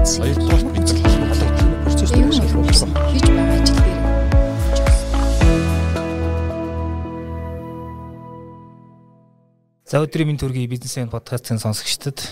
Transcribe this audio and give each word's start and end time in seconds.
явагдсан. 0.00 0.24
Хоёрдугаар 0.24 0.64
бид 0.72 0.88
холбогдох 0.88 1.84
процесс 1.84 2.10
дээр 2.10 2.32
шалгуулсан. 2.32 2.90
Хийж 3.12 3.24
байгаа 3.28 3.60
ажил 3.60 3.76
дээр 3.76 4.00
За 9.84 10.00
өдрийн 10.00 10.28
минь 10.28 10.38
төргийн 10.38 10.70
бизнесийн 10.70 11.10
подкастын 11.10 11.58
сонсогчдод 11.58 12.28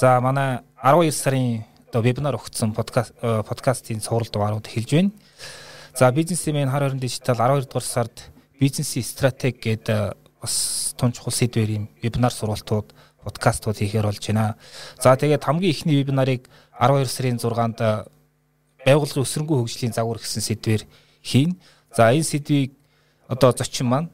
за 0.00 0.20
манай 0.20 0.60
12 0.82 1.12
сарын 1.12 1.64
одоо 1.88 2.02
вебинар 2.02 2.34
өгсөн 2.36 2.72
подкаст 2.74 3.12
подкастын 3.20 4.00
сурал 4.00 4.28
дугаарууд 4.30 4.66
эхэлж 4.66 4.90
байна. 4.90 5.10
За 5.96 6.10
бизнесмен 6.12 6.70
хар 6.70 6.88
хорин 6.88 6.98
дижитал 6.98 7.36
12 7.36 7.68
дугаар 7.68 7.84
сард 7.84 8.30
бизнесийн 8.60 9.04
стратеги 9.04 9.76
гэдэг 9.76 10.16
бас 10.40 10.94
тун 10.96 11.12
чухал 11.12 11.32
сэдвэр 11.32 11.70
юм 11.70 11.88
вебинар 12.02 12.32
сургалтууд 12.32 12.94
подкастууд 13.24 13.76
хийхээр 13.76 14.06
болж 14.06 14.24
байна. 14.26 14.56
За 15.02 15.16
тэгээд 15.16 15.44
хамгийн 15.44 15.72
ихний 15.72 15.96
вебинарыг 16.00 16.48
12 16.80 17.12
сарын 17.12 17.36
6-нд 17.36 17.80
байгууллагын 18.88 19.24
өсрөнгөө 19.24 19.58
хөгжлийн 19.60 19.92
загвар 19.92 20.16
гэсэн 20.16 20.40
сэдвэр 20.40 20.82
хийн. 21.20 21.60
За 21.92 22.08
энэ 22.08 22.24
сэдвийг 22.24 22.72
одоо 23.28 23.52
зочин 23.52 23.86
маань 23.86 24.08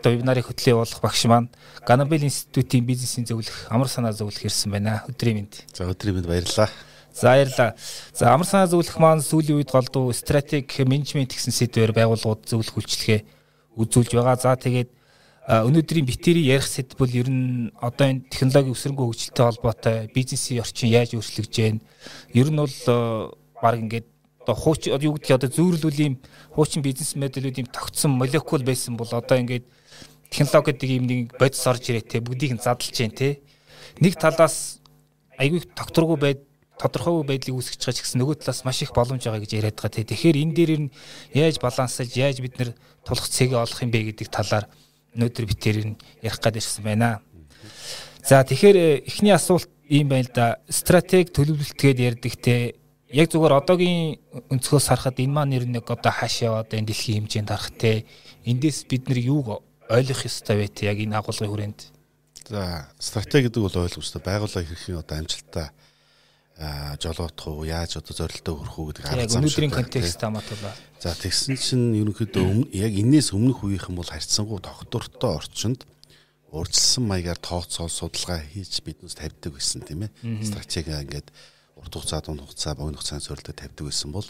одоо 0.00 0.12
вебинарыг 0.12 0.48
хөтлөө 0.50 0.74
явуулах 0.74 1.00
багш 1.00 1.24
маань 1.30 1.48
Ганабел 1.86 2.26
институтийн 2.26 2.84
бизнесийн 2.84 3.28
зөвлөх 3.28 3.70
амар 3.70 3.88
санаа 3.88 4.12
зөвлөх 4.12 4.42
ирсэн 4.42 4.72
байна. 4.72 5.04
Өдрийн 5.06 5.44
мэнд. 5.44 5.62
За 5.70 5.86
өдрийн 5.86 6.18
мэнд 6.18 6.26
баярлалаа. 6.26 6.68
За 7.14 7.28
баярлалаа. 7.30 7.76
За 8.12 8.34
амар 8.34 8.46
санаа 8.48 8.66
зөвлөх 8.66 8.96
маань 8.98 9.22
сүүлийн 9.22 9.60
үед 9.60 9.70
голдуу 9.70 10.10
стратеги 10.16 10.82
менежмент 10.88 11.36
гэсэн 11.36 11.52
сэдвээр 11.52 11.92
байгууллагууд 11.92 12.48
зөвлөх 12.48 12.80
үйлчлэгээ 12.80 13.20
үзүүлж 13.76 14.10
байгаа. 14.16 14.36
За 14.40 14.56
тэгээд 14.56 14.90
өнөөдрийн 15.50 16.06
битэрийн 16.06 16.46
ярих 16.54 16.68
сэдв 16.70 16.94
бол 16.94 17.10
ер 17.10 17.26
нь 17.26 17.74
одоо 17.82 18.06
энэ 18.06 18.30
технологийн 18.30 18.70
өсрөнгөө 18.70 19.06
хөгжилтэй 19.10 19.44
холбоотой 19.50 19.96
бизнесийн 20.14 20.62
орчин 20.62 20.94
яаж 20.94 21.18
өөрчлөгдөж 21.18 21.56
байна. 21.58 21.82
Ер 22.30 22.48
нь 22.54 22.60
бол 22.62 22.76
баг 23.58 23.74
ингээд 23.82 24.06
одоо 24.46 24.54
хуучин 24.54 24.94
юу 24.94 25.18
гэдгийг 25.18 25.42
одоо 25.42 25.50
зөөрлүүл 25.50 25.98
ийм 26.06 26.14
хуучин 26.54 26.86
бизнес 26.86 27.18
модулүүд 27.18 27.66
ийм 27.66 27.66
тогтсон 27.66 28.14
молекул 28.14 28.62
байсан 28.62 28.94
бол 28.94 29.10
одоо 29.10 29.36
ингээд 29.42 29.66
технологи 30.30 30.70
гэдэг 30.70 30.90
юм 30.94 31.04
нэг 31.10 31.34
бодис 31.34 31.66
орж 31.66 31.82
ирээ 31.82 32.06
те 32.06 32.22
бүгдийг 32.22 32.54
нь 32.54 32.62
задлж 32.62 32.94
जैन 32.94 33.10
те 33.10 33.42
нэг 33.98 34.14
талаас 34.22 34.78
айгүй 35.34 35.66
докторгүй 35.74 36.18
байд 36.18 36.40
тодорхойгүй 36.78 37.26
байдлыг 37.26 37.58
үүсгэж 37.58 37.80
байгаа 37.84 37.98
ч 37.98 38.00
гэсэн 38.06 38.20
нөгөө 38.22 38.36
талаас 38.40 38.62
маш 38.64 38.78
их 38.86 38.94
боломж 38.94 39.26
байгаа 39.26 39.42
гэж 39.42 39.52
яриад 39.58 39.76
байгаа 39.76 39.98
те 39.98 40.08
тэгэхээр 40.08 40.36
энэ 40.46 40.54
дээр 40.56 40.72
нь 40.78 40.92
яаж 41.34 41.60
балансалж 41.60 42.14
яаж 42.16 42.40
бид 42.40 42.54
нэр 42.56 42.70
тулах 43.04 43.28
цэгээ 43.28 43.58
олох 43.60 43.82
юм 43.84 43.90
бэ 43.90 44.14
гэдэг 44.14 44.28
талаар 44.32 44.64
өнөөдөр 45.14 45.44
би 45.46 45.54
тэр 45.54 45.76
нь 45.84 45.94
ярих 46.22 46.38
гээд 46.38 46.60
ирсэн 46.60 46.84
байна. 46.84 47.20
За 48.22 48.44
тэгэхээр 48.44 49.06
эхний 49.08 49.34
асуулт 49.34 49.68
ийм 49.88 50.08
байна 50.08 50.26
л 50.28 50.34
да 50.34 50.46
стратеги 50.68 51.32
төлөвлөлтгээд 51.34 51.98
ярьдаг 51.98 52.34
те 52.38 52.78
яг 53.10 53.26
зүгээр 53.30 53.58
одоогийн 53.58 54.20
өнцгөөс 54.54 54.86
харахад 54.86 55.18
энэ 55.18 55.34
маань 55.34 55.50
нэр 55.50 55.64
нэг 55.66 55.86
одоо 55.90 56.12
хааш 56.14 56.46
яваад 56.46 56.70
энэ 56.70 56.94
дэлхийн 56.94 57.26
хэмжээнд 57.26 57.50
харах 57.50 57.74
те 57.74 58.06
эндээс 58.46 58.86
бид 58.86 59.10
нар 59.10 59.18
юуг 59.18 59.66
ойлгох 59.90 60.22
ёстой 60.30 60.56
вэ 60.62 60.66
те 60.70 60.86
яг 60.86 60.98
энэ 61.02 61.18
агуулгын 61.18 61.50
хүрээнд. 61.50 61.80
За 62.46 62.86
стратеги 63.02 63.50
гэдэг 63.50 63.62
бол 63.66 63.82
ойлгох 63.82 64.04
ёстой. 64.04 64.22
Байгууллага 64.22 64.68
хэрхэн 64.70 65.02
одоо 65.02 65.16
амжилттай 65.18 65.68
жолоодох 66.60 67.46
уу, 67.48 67.64
яаж 67.64 67.96
одоо 67.96 68.12
зорилтоо 68.12 68.54
хүрэх 68.60 68.76
үү 68.76 68.86
гэдэг 68.92 69.04
зам. 69.08 69.16
Яг 69.16 69.32
өнөөдрийн 69.32 69.72
контекст 69.72 70.20
хамаатуулаа. 70.20 70.76
За 71.00 71.16
тэгсэн 71.16 71.56
чинь 71.56 71.96
ерөнхийдөө 72.04 72.68
яг 72.76 72.92
энээс 72.92 73.32
өмнөх 73.32 73.64
үеийнхэн 73.64 73.96
бол 73.96 74.04
харьцангуй 74.04 74.60
тогтвортой 74.60 75.40
орчинд 75.40 75.88
урьдчилсан 76.52 77.04
маягаар 77.08 77.40
тооцоол 77.40 77.88
судалгаа 77.88 78.44
хийж 78.44 78.84
биднээс 78.84 79.16
тавьдаг 79.16 79.56
гэсэн 79.56 79.88
тийм 79.88 80.04
ээ. 80.04 80.44
Стратеги 80.44 80.92
ингээд 80.92 81.32
урт 81.80 81.94
хугацаа, 81.96 82.20
дунд 82.20 82.44
хугацаа, 82.44 82.76
богино 82.76 83.00
хугацааны 83.00 83.24
зорилтоо 83.24 83.54
тавьдаг 83.56 83.84
байсан 83.88 84.12
бол 84.12 84.28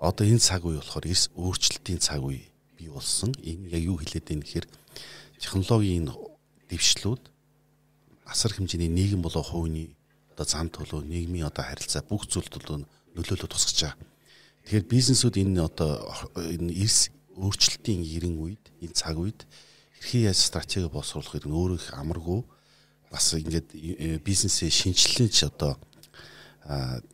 одоо 0.00 0.26
энэ 0.26 0.42
цаг 0.42 0.64
үе 0.64 0.80
болохоор 0.80 1.06
эрс 1.06 1.30
өөрчлөлтийн 1.36 2.00
цаг 2.02 2.24
үе 2.24 2.50
бий 2.74 2.88
болсон. 2.88 3.30
Энэ 3.44 3.76
яг 3.76 3.82
юу 3.84 4.00
хэлээд 4.00 4.26
байна 4.26 4.42
гэхээр 4.42 4.66
технологийн 5.38 6.08
дэвшлүүд 6.72 7.22
асар 8.24 8.56
хэмжээний 8.56 8.88
нийгэм 8.88 9.22
болоо 9.22 9.44
хувийн 9.44 9.92
одоо 10.40 10.48
зам 10.48 10.72
төлөө 10.72 11.04
нийгмийн 11.04 11.52
одоо 11.52 11.68
харилцаа 11.68 12.00
бүх 12.00 12.24
зүйл 12.24 12.48
төлөө 12.48 12.80
нөлөөлөө 13.12 13.48
тусгаж 13.52 13.92
байгаа. 13.92 14.08
Тэгэхээр 14.64 14.88
бизнесүүд 14.88 15.36
энэ 15.36 15.60
одоо 15.68 16.00
энэ 16.40 16.72
эрс 16.80 17.12
өөрчлөлтийн 17.36 18.00
ирэн 18.00 18.40
үед 18.40 18.64
энэ 18.80 18.96
цаг 18.96 19.20
үед 19.20 19.44
хэрхэн 20.00 20.32
яаж 20.32 20.40
стратеги 20.40 20.88
боловсруулах 20.88 21.36
гэдэг 21.36 21.44
нь 21.52 21.58
өөрөө 21.60 21.76
их 21.76 21.92
амаргүй 21.92 22.40
бас 23.12 23.36
ингээд 23.36 23.68
э, 23.76 24.16
бизнесээ 24.24 24.72
шинжилэн 24.72 25.28
ч 25.28 25.44
одоо 25.44 25.76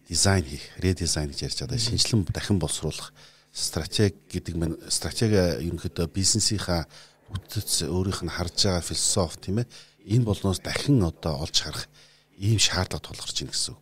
дизайн 0.07 0.45
хийх, 0.47 0.63
редизайн 0.79 1.31
гэж 1.31 1.51
ярьж 1.51 1.59
байгаа. 1.67 1.83
Шинжилэн 1.83 2.31
дахин 2.31 2.63
боловсруулах 2.63 3.11
стратеги 3.51 4.15
гэдэг 4.31 4.55
нь 4.55 4.79
стратеги 4.87 5.67
ерөнхийдөө 5.67 6.07
бизнесийнхаа 6.15 6.87
бүтц 7.27 7.83
өөрийнх 7.91 8.23
нь 8.23 8.31
харж 8.31 8.71
байгаа 8.71 8.87
философи 8.87 9.51
тийм 9.51 9.65
ээ 9.65 9.71
энэ 10.15 10.27
болноос 10.29 10.63
дахин 10.63 11.03
одоо 11.03 11.43
олж 11.43 11.57
харах 11.65 11.91
ийм 12.39 12.61
шаардлага 12.61 13.05
тулгарч 13.05 13.43
ийн 13.43 13.51
гэсэн. 13.51 13.77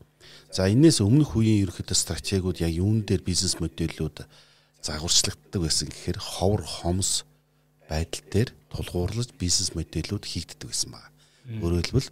За 0.54 0.70
энээс 0.70 1.02
өмнөх 1.02 1.34
үеийн 1.34 1.66
ерөнхийдөө 1.66 1.98
стратегиуд 1.98 2.62
яг 2.62 2.72
юун 2.74 3.02
дээр 3.02 3.22
бизнес 3.26 3.58
модельүүд 3.58 4.26
загварчлагддаг 4.82 5.60
байсан 5.62 5.88
гэхээр 5.90 6.18
ховор 6.18 6.62
хомс 6.62 7.26
байдал 7.90 8.22
дээр 8.30 8.48
тулгуурлаж 8.70 9.34
бизнес 9.34 9.74
модельүүд 9.74 10.24
хийгддэг 10.24 10.68
байсан 10.70 10.90
байна. 10.94 11.10
Өөрөөр 11.62 11.84
хэлбэл 11.90 12.10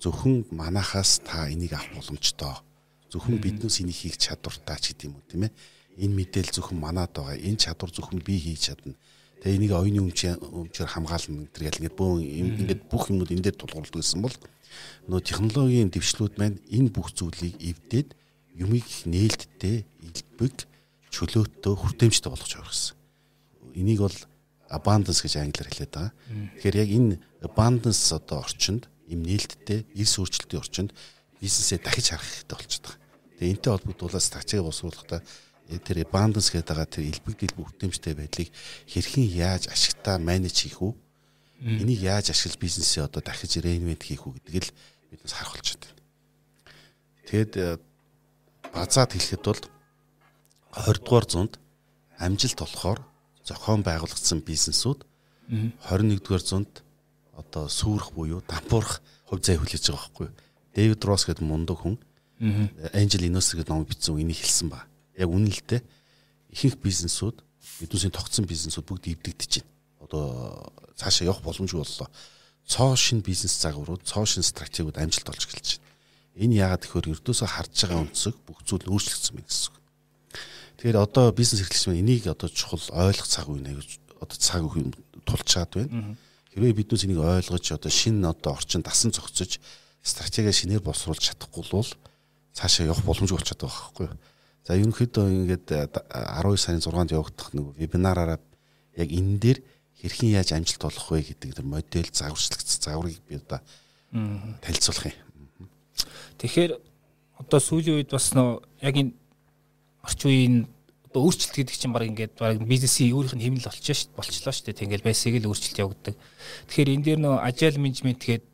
зөвхөн 0.00 0.48
манахаас 0.50 1.20
та 1.20 1.52
энийг 1.52 1.76
авах 1.76 1.92
боломжтой. 2.00 2.56
Зөвхөн 3.12 3.38
биднээс 3.38 3.84
энийг 3.84 3.98
хийх 4.00 4.16
чадвартай 4.16 4.78
ч 4.80 4.96
гэдэм 4.96 5.12
үү 5.12 5.24
тийм 5.28 5.42
ээ. 5.46 5.52
Энэ 6.00 6.16
мэдээлэл 6.16 6.56
зөвхөн 6.56 6.80
манад 6.80 7.12
байгаа. 7.12 7.36
Энэ 7.36 7.60
чадвар 7.60 7.92
зөвхөн 7.92 8.24
би 8.24 8.40
хийж 8.40 8.72
чадна 8.72 8.96
Тэгээ 9.42 9.58
энийг 9.58 9.74
оюуны 9.74 10.06
өмчөөр 10.06 10.86
хамгаална 10.86 11.50
гэдэг 11.50 11.66
ял 11.66 11.78
ингээд 11.82 11.98
бөө 11.98 12.22
ингээд 12.22 12.82
бүх 12.86 13.10
юмнууд 13.10 13.34
энэ 13.34 13.50
дээр 13.50 13.58
тулгуурлаж 13.58 13.90
байсан 13.90 14.22
бол 14.22 14.36
нөө 15.08 15.20
технологийн 15.22 15.90
дэвшлүүд 15.92 16.34
маань 16.38 16.58
энэ 16.70 16.90
бүх 16.92 17.12
зүйлийг 17.12 17.56
эвдээд 17.60 18.14
юмыг 18.56 18.86
нээлттэй, 19.08 19.84
илбэг, 20.04 20.66
чөлөөттэй, 21.12 21.74
хүртээмжтэй 21.76 22.30
болгож 22.30 22.52
авах 22.56 22.72
гэсэн. 22.72 22.96
Энийг 23.76 24.00
бол 24.04 24.18
abundance 24.68 25.20
гэж 25.20 25.40
англиар 25.40 25.68
хэлээд 25.68 25.92
байгаа. 25.92 26.12
Тэгэхээр 26.60 26.80
яг 26.80 26.90
энэ 26.92 27.14
abundance 27.44 28.12
одоо 28.12 28.44
орчинд 28.44 28.88
им 29.08 29.20
нээлттэй, 29.24 29.88
эрс 29.92 30.16
өөрчлөлтийн 30.20 30.62
орчинд 30.62 30.90
бизнесээ 31.40 31.80
дахиж 31.80 32.12
харах 32.12 32.28
хэрэгтэй 32.28 32.56
болчиход 32.56 32.86
байгаа. 32.88 33.00
Тэгээ 33.36 33.52
энтэй 33.52 33.70
холбогдуулаад 33.72 34.24
стратеги 34.24 34.64
босруулахдаа 34.64 35.20
тэр 35.68 35.98
abundance 36.04 36.48
гэдэг 36.52 36.68
байгаа 36.68 36.88
тэр 36.88 37.04
элбэг 37.08 37.34
дэлбэг 37.40 37.64
хүртээмжтэй 37.66 38.14
байдлыг 38.16 38.48
хэрхэн 38.88 39.26
яаж 39.28 39.68
ашигтаа 39.68 40.16
менеж 40.20 40.56
хийх 40.56 40.80
үү? 40.80 40.92
Энийг 41.62 42.02
яаж 42.02 42.34
ашиглаж 42.34 42.58
бизнесээ 42.58 43.06
одоо 43.06 43.22
дахиж 43.22 43.62
reinvent 43.62 44.02
хийх 44.02 44.26
үү 44.26 44.34
гэдгийг 44.42 44.66
л 44.66 44.74
биднес 45.14 45.30
харах 45.30 45.54
болж 45.54 45.68
байна. 45.78 45.94
Тэгэд 47.30 47.52
э, 47.56 47.78
базаад 48.74 49.14
хэлэхэд 49.14 49.46
бол 49.46 49.62
20 50.74 51.06
дугаар 51.06 51.26
зуунд 51.30 51.54
амжилт 52.18 52.58
болохоор 52.58 53.00
зохион 53.46 53.86
байгуулагдсан 53.86 54.42
бизнесүүд 54.42 55.06
21 55.86 56.18
дугаар 56.18 56.42
зуунд 56.42 56.82
одоо 57.38 57.70
сүрэх 57.70 58.10
буюу 58.10 58.42
дампуурах 58.42 58.98
хувь 59.30 59.42
зай 59.46 59.56
хүлээж 59.56 59.86
байгаа 59.86 60.02
байхгүй 60.02 60.26
юу? 60.26 60.36
Дэвид 60.74 61.04
Росс 61.04 61.24
гэдэг 61.30 61.46
мундаг 61.46 61.78
хүн 61.78 61.96
Angel 62.90 63.22
Investor 63.22 63.62
гэдэг 63.62 63.70
ном 63.70 63.86
бичсэн 63.86 64.18
үнийг 64.18 64.40
хэлсэн 64.42 64.68
ба 64.72 64.88
яг 65.14 65.30
үнэлэлтэй 65.30 65.80
ихэнх 66.50 66.82
бизнесүүд 66.82 67.36
эдүүсийн 67.86 68.10
тогтсон 68.10 68.50
бизнесүүд 68.50 68.86
бүгд 68.86 69.12
эвдэгдэж 69.12 69.62
байна. 69.62 69.70
Одоо 70.12 70.68
цаашаа 70.92 71.32
явах 71.32 71.40
боломжгүй 71.40 71.80
боллоо. 71.80 72.08
Цоо 72.68 72.96
шин 72.96 73.24
бизнес 73.24 73.56
загварууд, 73.56 74.04
цоо 74.04 74.28
шин 74.28 74.44
стратегиуд 74.44 75.00
амжилт 75.00 75.32
олж 75.32 75.48
эхэлж 75.48 75.80
байна. 75.80 75.88
Энэ 76.36 76.60
яагаад 76.60 76.84
гэхээр 76.84 77.12
ердөөсөө 77.16 77.48
харж 77.48 77.72
байгаа 77.72 78.04
өнцөг 78.04 78.36
бүх 78.44 78.60
зүйл 78.68 78.92
өөрчлөгдсөн 78.92 79.34
байна 79.40 79.48
гэсэн 79.48 79.72
үг. 79.72 79.76
Тэгэхээр 80.76 80.98
одоо 81.00 81.24
бизнес 81.32 81.64
эрхлэгч 81.64 81.84
маань 81.88 82.02
энийг 82.04 82.24
одоо 82.28 82.48
чухал 82.52 82.84
ойлгох 82.92 83.28
цаг 83.28 83.48
үе 83.48 83.60
нэ 83.64 83.72
одоо 84.20 84.36
цаг 84.36 84.62
үе 84.68 84.92
тулж 85.24 85.46
чад 85.48 85.72
байна. 85.72 86.16
Хэрвээ 86.52 86.76
биднээс 86.76 87.04
энийг 87.08 87.20
ойлгож 87.24 87.66
одоо 87.72 87.90
шинэ 87.92 88.28
одоо 88.28 88.52
орчин 88.52 88.84
дасан 88.84 89.12
зохицож 89.16 89.60
стратеги 90.04 90.52
шинээр 90.52 90.84
боловсруулж 90.84 91.20
чадахгүй 91.20 91.64
бол 91.72 91.90
цаашаа 92.52 92.92
явах 92.92 93.04
боломжгүй 93.04 93.36
болчиход 93.40 93.64
байгаа 93.64 93.80
байхгүй 93.80 94.06
юу? 94.08 94.16
За 94.62 94.78
ерөнхийдөө 94.78 95.24
ингээд 95.26 95.66
12 95.68 96.56
сарын 96.60 96.82
6-нд 96.84 97.12
явагдах 97.16 97.50
нэг 97.52 97.66
вебинараараа 97.76 98.38
яг 98.96 99.08
энэ 99.10 99.38
дээр 99.42 99.58
хэрхэн 100.02 100.34
яаж 100.34 100.50
амжилт 100.52 100.82
олох 100.84 101.06
вэ 101.14 101.22
гэдэг 101.22 101.62
тэр 101.62 101.66
модель 101.66 102.10
загварчлагдсан 102.10 102.82
загварыг 102.82 103.18
би 103.30 103.38
одоо 103.38 103.60
танилцуулах 104.60 105.14
юм. 105.14 105.70
Тэгэхээр 106.42 106.72
одоо 107.38 107.60
сүүлийн 107.62 107.96
үед 108.02 108.10
бас 108.10 108.34
нөө 108.34 108.60
яг 108.82 108.94
энэ 108.98 109.14
орчин 110.02 110.28
үеийн 110.28 110.56
одоо 111.06 111.20
өөрчлөлт 111.30 111.54
гэдэг 111.54 111.76
чинь 111.78 111.94
баг 111.94 112.04
ингээд 112.10 112.34
баг 112.34 112.58
бизнесийн 112.66 113.14
өөрийнх 113.14 113.38
нь 113.38 113.44
хэмнэл 113.46 113.68
болчихоо 113.70 113.94
шүү 113.94 114.16
болчлоо 114.18 114.52
шүү 114.52 114.64
дээ. 114.74 114.80
Тэгэл 114.82 115.06
байсыг 115.06 115.34
л 115.38 115.48
өөрчлөлт 115.48 115.78
явагддаг. 115.78 116.14
Тэгэхээр 116.66 116.92
энэ 116.98 117.04
дээр 117.06 117.20
нөө 117.22 117.36
agile 117.46 117.78
management 117.78 118.20
гэдэг 118.26 118.52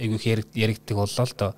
айгүйх 0.00 0.24
яригддаг 0.56 0.96
боллоо 0.96 1.26
л 1.28 1.34
доо. 1.36 1.52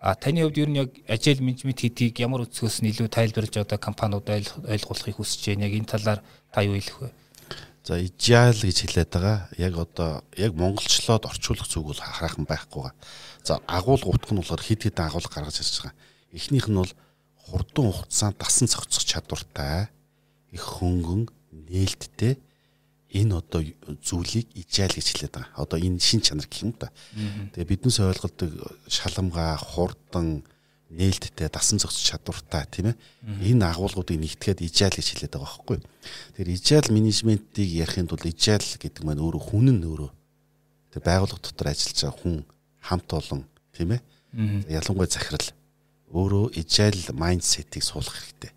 А 0.00 0.14
таны 0.14 0.42
хувьд 0.42 0.58
ер 0.58 0.70
нь 0.70 0.78
яг 0.78 0.90
ажил 1.10 1.42
менежмент 1.42 1.82
хийдгийг 1.82 2.22
ямар 2.22 2.46
өцгөөс 2.46 2.82
нь 2.82 2.90
илүү 2.94 3.10
тайлбарлаж 3.10 3.54
одоо 3.58 3.78
компаниуд 3.78 4.28
ойлгуулахыг 4.30 5.18
хүсэж 5.18 5.58
байна. 5.58 5.66
Яг 5.66 5.74
энэ 5.82 5.90
талаар 5.90 6.20
та 6.54 6.62
юу 6.62 6.78
хэлэх 6.78 6.98
вэ? 7.02 7.10
За 7.88 7.96
ижаал 7.96 8.52
гэж 8.52 8.84
хэлээд 8.84 9.10
байгаа. 9.16 9.48
Яг 9.56 9.80
одоо 9.80 10.20
яг 10.36 10.52
монголчлоод 10.52 11.24
орчуулах 11.24 11.64
зүг 11.64 11.88
бол 11.88 11.96
хараахан 11.96 12.44
байхгүй. 12.44 12.92
За 13.40 13.64
агуулга 13.64 14.12
утга 14.12 14.36
нь 14.36 14.44
болохоор 14.44 14.60
хид 14.60 14.84
хид 14.84 15.00
агуулга 15.00 15.32
гаргаж 15.32 15.64
ирж 15.64 15.88
байгаа. 15.88 15.96
Эхнийх 16.36 16.68
нь 16.68 16.76
бол 16.76 16.92
хурдан 17.48 17.88
хугацаанд 17.88 18.36
дасан 18.36 18.68
зохицох 18.68 19.08
чадвартай 19.08 19.88
их 20.52 20.60
хөнгөн 20.60 21.32
нээлттэй 21.48 22.36
энэ 23.08 23.40
одоо 23.40 23.64
зүйлийг 24.04 24.52
ижаал 24.52 24.92
гэж 24.92 25.08
хэлээд 25.08 25.32
байгаа. 25.32 25.56
Одоо 25.56 25.80
энэ 25.80 25.96
шин 25.96 26.20
чанар 26.20 26.44
гэх 26.44 26.68
юм 26.68 26.76
да. 26.76 26.92
Тэгээ 27.56 27.72
биднээс 27.72 28.04
ойлголдог 28.04 28.52
шаламгаа, 28.84 29.56
хурдан, 29.56 30.44
нээлттэй, 30.88 31.52
дасан 31.52 31.78
зохицох 31.78 32.16
чадвартай 32.16 32.64
тийм 32.72 32.86
ээ. 32.92 32.96
Энэ 33.44 33.68
агуулгуудыг 33.68 34.16
нэгтгэхэд 34.16 34.64
ижаал 34.64 34.96
гэж 34.96 35.08
хэлээд 35.12 35.36
байгаа 35.36 35.44
байхгүй. 35.44 35.78
Тэгэхээр 35.84 36.48
ижаал 36.56 36.88
менежментийг 36.88 37.70
ярихын 37.84 38.08
тулд 38.08 38.24
ижаал 38.24 38.64
гэдэг 38.64 39.04
маань 39.04 39.20
өөрөө 39.20 39.42
хүн 39.52 39.68
нь 39.76 39.84
өөрөө 39.84 40.10
тэг 40.96 41.02
байгууллага 41.04 41.44
дотор 41.44 41.68
ажиллаж 41.68 41.98
байгаа 42.00 42.16
хүн 42.24 42.36
хамт 42.80 43.08
олон 43.12 43.42
тийм 43.76 43.90
ээ. 43.92 44.00
Ялангуяа 44.80 45.12
захирал 45.12 45.48
өөрөө 46.08 46.56
ижаал 46.56 47.04
майндсетийг 47.12 47.84
суулгах 47.84 48.16
хэрэгтэй. 48.16 48.52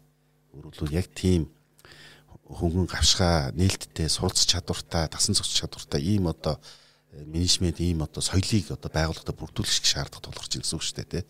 Өөрөлдвөл 0.56 0.96
яг 0.96 1.12
тийм 1.12 1.52
хөнгөн 2.48 2.88
гавшгаа 2.88 3.52
нээлттэй 3.56 4.08
суралцах 4.08 4.48
чадвартай 4.48 5.08
дасан 5.12 5.36
зохицох 5.36 5.68
чадвартай 5.68 6.02
ийм 6.04 6.28
одоо 6.28 6.60
менежмент 7.12 7.80
ийм 7.80 8.04
одоо 8.04 8.24
соёлыг 8.24 8.72
одоо 8.72 8.90
байгууллагад 8.92 9.36
бүрдүүлэх 9.36 9.84
шаардлага 9.84 10.32
тулгарч 10.32 10.56
гэсэн 10.56 10.80
үг 10.80 10.84
шүү 10.84 10.98
дээ 11.04 11.12
тий. 11.12 11.24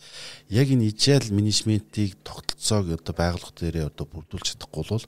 Яг 0.54 0.68
энэ 0.70 0.94
ижил 0.94 1.34
менежментийг 1.34 2.22
тогтолцоог 2.22 3.02
одоо 3.02 3.14
байгууллага 3.18 3.58
дээрээ 3.58 3.90
одоо 3.90 4.06
бүрдүүлж 4.06 4.46
чадахгүй 4.54 4.84
бол 4.86 5.06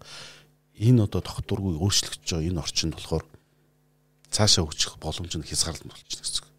энэ 0.81 1.03
одоо 1.05 1.21
тогтворгүй 1.21 1.77
өөрчлөгдөж 1.77 2.25
байгаа 2.25 2.49
энэ 2.49 2.63
орчинд 2.65 2.93
болохоор 2.97 3.25
цаашаа 4.33 4.65
хөгжих 4.65 4.97
боломж 4.97 5.33
нь 5.37 5.45
хязгаарлалт 5.45 5.85
болчихно 5.93 6.25
гэсэн 6.25 6.41
үг. 6.41 6.49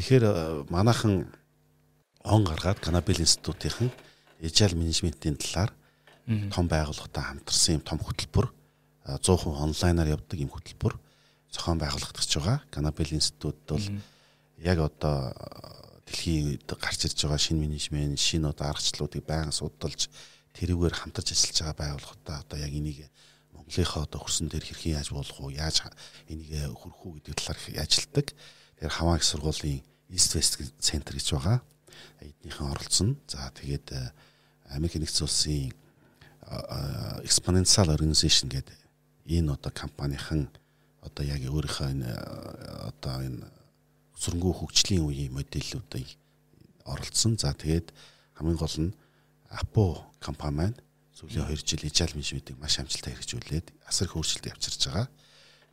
Тэгэхээр 0.00 0.24
э, 0.24 0.34
манайхан 0.72 1.28
он 2.24 2.42
гаргаад 2.48 2.80
Канабел 2.80 3.20
институтийн 3.20 3.92
ижил 4.40 4.72
менежментийн 4.72 5.36
талаар 5.36 5.76
том 6.24 6.68
байгууллагатай 6.72 7.20
хамтарсан 7.20 7.76
юм 7.76 7.82
том 7.84 8.00
хөтөлбөр 8.00 8.48
100% 9.04 9.44
онлайнаар 9.60 10.16
явдаг 10.16 10.40
юм 10.40 10.48
хөтөлбөр 10.48 10.96
зохион 11.54 11.78
байгуулагдаж 11.78 12.30
байгаа. 12.34 12.58
Канабел 12.70 13.10
институт 13.14 13.56
бол 13.68 13.86
яг 14.58 14.78
одоо 14.78 15.32
дэлхийд 16.06 16.66
гарч 16.66 17.06
ирж 17.06 17.20
байгаа 17.22 17.38
шинэ 17.38 17.62
менежмент, 17.62 18.18
шинэ 18.18 18.50
одоо 18.50 18.74
аргачлалуудыг 18.74 19.22
байнга 19.22 19.54
судалж 19.54 20.10
тэрүүгээр 20.58 20.94
хамтарч 20.94 21.30
ажиллаж 21.30 21.58
байгаа 21.62 21.78
байгууллагатай 21.78 22.36
одоо 22.42 22.58
яг 22.58 22.72
энийг 22.74 22.98
Монголынхаа 23.54 24.02
одоо 24.04 24.20
хөрсөн 24.20 24.50
дээр 24.50 24.66
хэрхэн 24.66 24.98
яаж 24.98 25.08
болох 25.14 25.38
уу, 25.40 25.54
яаж 25.54 25.86
энийг 26.28 26.50
хөрөх 26.74 27.00
үү 27.06 27.12
гэдэг 27.22 27.34
талаар 27.38 27.58
ажилтдаг. 27.80 28.26
Тэгэхээр 28.34 28.96
Хаваа 28.98 29.16
их 29.16 29.24
сургуулийн 29.24 29.80
East 30.10 30.34
West 30.34 30.58
Center 30.82 31.14
гэж 31.14 31.28
байгаа. 31.32 31.62
Эднийхэн 32.20 32.70
оролцсон. 32.70 33.16
За 33.30 33.48
тэгээд 33.54 33.94
Америк 34.74 34.98
нэгдсэн 34.98 35.24
улсын 35.24 35.72
exponential 37.24 37.88
organization 37.88 38.52
гэдэг 38.52 38.76
энэ 39.24 39.54
одоо 39.54 39.72
компанийн 39.72 40.20
одоо 41.04 41.24
яг 41.24 41.42
өөрийнхөө 41.44 41.88
энэ 41.92 42.10
одоо 42.90 43.16
энэ 43.22 43.44
сүрнгүү 44.18 44.52
хөгжлийн 44.56 45.04
үеийн 45.04 45.36
модельүүдийг 45.36 46.08
оролцсон. 46.88 47.36
За 47.36 47.52
тэгээд 47.52 47.92
хамгийн 48.34 48.58
гол 48.58 48.76
нь 48.80 48.92
Апо 49.54 50.10
компани 50.18 50.56
маань 50.56 50.76
сүүлийн 51.14 51.46
2 51.46 51.62
жил 51.62 51.86
ижил 51.86 52.16
менежментийг 52.16 52.58
маш 52.58 52.80
амжилттай 52.80 53.14
хэрэгжүүлээд 53.14 53.66
асар 53.86 54.08
их 54.10 54.16
өөрчлөлт 54.18 54.50
явьчирч 54.50 54.82
байгаа. 54.90 55.06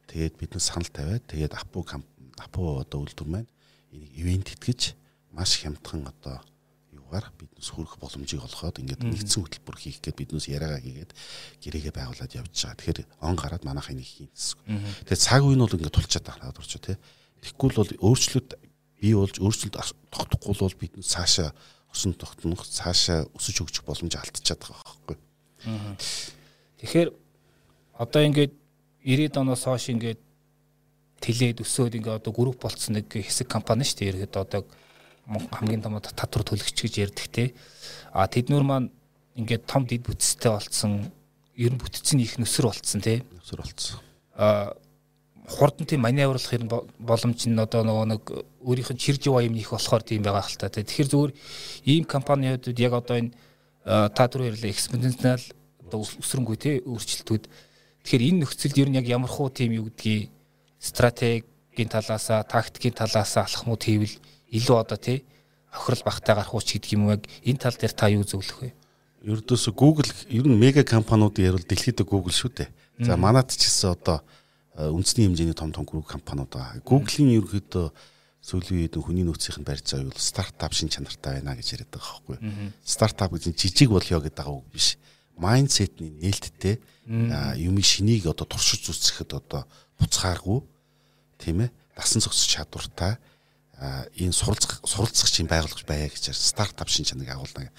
Тэгээд 0.06 0.38
бид 0.38 0.51
нар 0.54 0.62
санал 0.62 0.92
тавиад 0.94 1.25
тэгээд 1.25 1.57
Апо 1.57 1.81
Апо 2.38 2.62
одоо 2.83 3.00
үйлдвэр 3.01 3.30
маань 3.31 3.50
энийг 3.89 4.13
ивент 4.13 4.54
итгэж 4.54 4.94
маш 5.33 5.57
хямдхан 5.57 6.06
одоо 6.06 6.45
юугаар 7.12 7.28
биднес 7.36 7.68
хүрэх 7.68 8.00
боломжийг 8.00 8.40
олгоод 8.40 8.80
ингээд 8.80 9.04
нэгдсэн 9.04 9.44
хөтөлбөр 9.44 9.75
хийх 9.75 10.00
гээд 10.00 10.16
биднес 10.16 10.48
яриагаа 10.48 10.80
хийгээд 10.80 11.12
гэрээгээ 11.60 11.92
байгуулад 11.92 12.31
явж 12.31 12.56
байгаа. 12.56 12.80
Тэгэхээр 12.80 13.00
он 13.19 13.36
гараад 13.36 13.63
манайх 13.68 13.92
энийг 13.92 14.08
хийн 14.08 14.31
гэсэн. 14.31 14.63
Тэгэхээр 15.12 15.19
цаг 15.19 15.44
үе 15.44 15.56
нь 15.60 15.63
бол 15.63 15.75
ингээд 15.75 15.92
тулчаад 15.92 16.24
байгаа 16.24 16.56
дурч 16.56 16.72
тий. 16.80 16.96
Тэгэхгүй 17.44 17.69
бол 17.75 17.92
өөрчлөлт 18.00 18.52
бий 19.04 19.13
болж 19.19 19.36
өөрчлөлт 19.44 19.75
тогтохгүй 20.08 20.56
бол 20.56 20.80
биднес 20.80 21.12
цаашаа 21.12 21.52
осон 21.92 22.16
тогтнох 22.16 22.63
цаашаа 22.63 23.28
өсөж 23.36 23.56
хөгжих 23.60 23.84
боломж 23.84 24.16
алдчихад 24.16 24.64
байгаа 24.64 24.80
байхгүй. 24.88 25.18
Тэгэхээр 26.80 27.10
одоо 28.00 28.22
ингээд 28.24 28.54
90-ад 29.04 29.36
оноос 29.36 29.68
хойш 29.68 29.92
ингээд 29.92 30.22
тэлээд 31.19 31.60
өсөөд 31.60 32.00
ингээд 32.00 32.24
одоо 32.24 32.31
групп 32.31 32.64
болцсон 32.64 33.04
нэг 33.04 33.12
хэсэг 33.12 33.52
компани 33.52 33.84
шүү 33.84 34.00
дээ. 34.00 34.10
Ерхэд 34.16 34.40
одоо 34.40 34.64
хамгийн 35.27 35.81
том 35.81 36.00
татвар 36.00 36.44
төлөгч 36.44 36.77
гэж 36.88 36.94
ярьдаг 37.01 37.27
те. 37.31 37.53
А 38.12 38.27
тэднүүр 38.27 38.63
маань 38.63 38.91
ингээд 39.35 39.65
том 39.65 39.85
дид 39.85 40.03
бүтцтэй 40.06 40.51
болцсон 40.51 41.12
ер 41.56 41.71
нь 41.71 41.79
бүтцийн 41.79 42.19
их 42.19 42.38
нүсэр 42.39 42.68
болцсон 42.68 43.01
те. 43.01 43.23
Нүсэр 43.31 43.62
болцсон. 43.63 44.00
А 44.35 44.73
хурдан 45.47 45.88
тийм 45.88 46.01
маневрлах 46.01 46.53
юм 46.53 46.68
боломж 47.00 47.47
нь 47.47 47.59
одоо 47.59 47.83
нөгөө 47.83 48.06
нэг 48.12 48.23
өөрийнх 48.63 48.91
нь 48.95 49.01
чирж 49.01 49.27
яваа 49.27 49.44
юм 49.44 49.56
их 49.56 49.71
болохоор 49.71 50.03
тийм 50.03 50.23
байгаа 50.23 50.44
хэл 50.44 50.59
та. 50.59 50.69
Тэгэхээр 50.69 51.12
зүгээр 51.12 51.31
ийм 51.85 52.03
компаниудад 52.06 52.79
яг 52.79 52.94
одоо 52.94 53.18
энэ 53.19 53.31
та 53.85 54.23
түрүү 54.27 54.56
ярьлаа 54.56 54.71
экспоненциал 54.71 55.44
одоо 55.85 56.00
өсрөнгөө 56.06 56.57
те 56.57 56.71
өөрчлөлтүүд. 56.85 57.44
Тэгэхээр 58.06 58.27
энэ 58.31 58.39
нөхцөлд 58.45 58.77
ер 58.79 58.89
нь 58.89 59.00
яг 59.00 59.07
ямар 59.07 59.31
хуу 59.31 59.50
тийм 59.51 59.75
юу 59.75 59.91
гэдгийг 59.91 60.31
стратегийн 60.79 61.89
талаасаа, 61.89 62.47
тактикийн 62.47 62.95
талаасаа 62.95 63.45
алхмууд 63.45 63.81
хийвэл 63.83 64.15
илүү 64.51 64.77
одоо 64.77 65.00
тий 65.00 65.24
хохирол 65.71 66.03
багтай 66.06 66.36
гарах 66.36 66.53
ууч 66.53 66.75
гэдэг 66.75 66.92
юм 66.94 67.09
яг 67.09 67.25
энэ 67.44 67.59
тал 67.59 67.75
дээр 67.75 67.94
та 67.95 68.12
юу 68.12 68.27
зөвлөх 68.27 68.59
вэ? 68.62 68.71
Ердөөсө 69.24 69.71
Google 69.71 70.12
ер 70.27 70.45
нь 70.45 70.59
мега 70.59 70.83
компаниудын 70.83 71.48
ярил 71.48 71.63
дэлхийд 71.63 72.03
Google 72.03 72.36
шүү 72.36 72.51
дээ. 72.51 72.69
За 73.00 73.15
манайд 73.15 73.53
ч 73.56 73.63
гэсэн 73.63 73.95
одоо 73.95 74.19
э, 74.75 74.89
үндэсний 74.89 75.30
хэмжээний 75.30 75.56
том 75.56 75.71
том 75.71 75.86
групп 75.86 76.09
компаниуд 76.09 76.51
байгаа. 76.51 76.81
Google-ийн 76.83 77.39
ерөнхийдөө 77.39 77.88
сүүлийн 78.42 78.89
үед 78.89 78.98
хүний 78.98 79.21
нөөцийн 79.21 79.62
барьж 79.62 79.94
байгаа 79.94 80.09
юу 80.09 80.18
стартап 80.18 80.74
шин 80.74 80.89
чанартай 80.89 81.39
байна 81.39 81.54
гэж 81.54 81.77
яриад 81.77 81.94
байгаа 81.94 82.19
байхгүй. 82.25 82.38
Стартап 82.81 83.31
гэж 83.38 83.54
жижиг 83.54 83.94
болёо 83.94 84.19
гэдэг 84.19 84.42
байгаа 84.42 84.57
үг 84.57 84.68
биш. 84.74 84.97
Майндсетний 85.37 86.09
нээлттэй 86.18 86.81
юм 87.61 87.78
шинийг 87.85 88.26
одоо 88.26 88.49
туршиж 88.49 88.90
үзэхэд 88.90 89.37
одоо 89.37 89.69
буцхааргүй 90.02 90.59
тийм 91.37 91.69
ээ 91.69 91.69
дасан 91.94 92.26
зогсох 92.26 92.49
чадвартай 92.49 93.21
энэ 93.81 94.31
суралцах 94.31 94.81
суралцах 94.85 95.30
чинь 95.30 95.50
байгуулах 95.50 95.85
байя 95.90 96.09
гэж 96.09 96.38
стартап 96.38 96.90
шин 96.90 97.06
чанарыг 97.06 97.33
агуулна. 97.33 97.71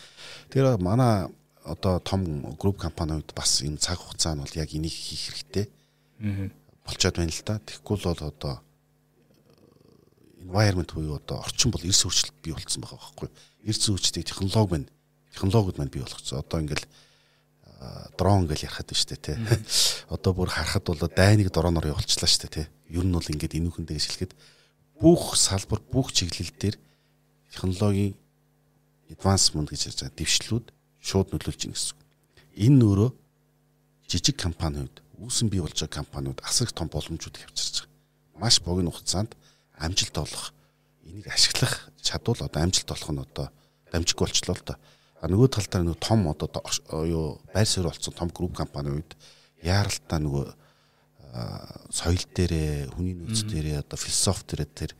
Тэр 0.50 0.76
манай 0.82 1.30
одоо 1.64 2.00
том 2.00 2.56
групп 2.58 2.78
компаниуд 2.78 3.30
бас 3.34 3.62
энэ 3.62 3.78
цаг 3.78 3.98
хугацаа 3.98 4.34
нь 4.34 4.42
бол 4.42 4.58
яг 4.58 4.74
энийг 4.74 4.90
хийх 4.90 5.30
хэрэгтэй. 5.30 5.70
болчоод 6.82 7.16
байна 7.16 7.30
л 7.30 7.42
да. 7.46 7.62
Тэгэхгүй 7.62 7.96
бол 8.02 8.18
одоо 8.18 8.54
environment 10.42 10.90
буюу 10.94 11.16
одоо 11.22 11.38
орчин 11.38 11.70
бол 11.70 11.86
эрс 11.86 12.02
өөрчлөлт 12.02 12.34
бий 12.42 12.52
болцсон 12.52 12.82
байгаа 12.82 12.98
байхгүй. 12.98 13.30
Эрс 13.62 13.86
өөрчлөлтийг 13.86 14.26
технологи 14.26 14.70
байна. 14.70 14.88
Технологиуд 15.30 15.78
маань 15.78 15.94
бий 15.94 16.02
болгоцсон. 16.02 16.42
Одоо 16.42 16.60
ингээл 16.60 16.86
дрон 18.18 18.46
гэж 18.50 18.66
ярихад 18.66 18.90
байна 18.90 18.98
шүү 18.98 19.10
дээ 19.14 19.22
тий. 19.22 19.36
Одоо 20.10 20.34
бүр 20.34 20.50
харахад 20.50 20.82
бол 20.86 20.98
дайныг 20.98 21.50
дроноор 21.54 21.94
явуулчлаа 21.94 22.26
шүү 22.26 22.42
дээ 22.46 22.54
тий. 22.54 22.66
Ер 22.90 23.06
нь 23.06 23.14
бол 23.14 23.22
ингээд 23.22 23.58
энүүхэндээ 23.58 23.98
хэлэхэд 23.98 24.32
бүх 25.02 25.34
салбар 25.34 25.82
бүх 25.90 26.14
чиглэл 26.14 26.54
дээр 26.54 26.76
технологийн 27.50 28.14
advancement 29.10 29.66
гэж 29.66 29.90
ярьж 29.90 29.98
байгаа 30.06 30.14
дэвшлүүд 30.14 30.66
шууд 31.02 31.28
нөлөөлж 31.34 31.60
байна 31.66 31.74
гэсэн. 31.74 31.98
Энэ 32.62 32.84
өөрөө 32.86 33.10
жижиг 34.06 34.38
компаниуд, 34.38 35.02
үүсэн 35.18 35.50
бий 35.50 35.58
болж 35.58 35.74
байгаа 35.74 36.06
компаниуд 36.06 36.38
асар 36.46 36.70
их 36.70 36.78
том 36.78 36.86
боломжууд 36.86 37.34
авчирч 37.34 37.82
байгаа. 37.82 37.90
Маш 38.38 38.62
богино 38.62 38.94
хугацаанд 38.94 39.34
амжилт 39.74 40.16
олох, 40.22 40.54
энийг 41.02 41.26
ашиглах 41.26 41.90
чадвал 41.98 42.38
одоо 42.38 42.62
амжилт 42.62 42.94
олох 42.94 43.10
нь 43.10 43.24
одоо 43.26 43.46
дамжиггүй 43.90 44.30
болчлоо 44.30 44.54
л 44.54 44.62
доо. 44.62 44.78
А 45.18 45.26
нөгөө 45.26 45.48
тал 45.50 45.66
дээр 45.66 45.82
нөгөө 45.82 45.98
том 45.98 46.30
одоо 46.30 46.48
юу 47.02 47.42
байр 47.50 47.66
суурь 47.66 47.90
болсон 47.90 48.14
том 48.14 48.30
групп 48.30 48.54
компаниуд 48.54 49.18
яаралтай 49.66 50.22
нөгөө 50.22 50.61
соёл 51.32 52.24
дээрээ 52.36 52.92
хүний 52.92 53.16
нөөц 53.16 53.48
дээрээ 53.48 53.80
одоо 53.80 53.96
философи 53.96 54.44
дээрээ 54.52 54.70
тэр 54.76 54.92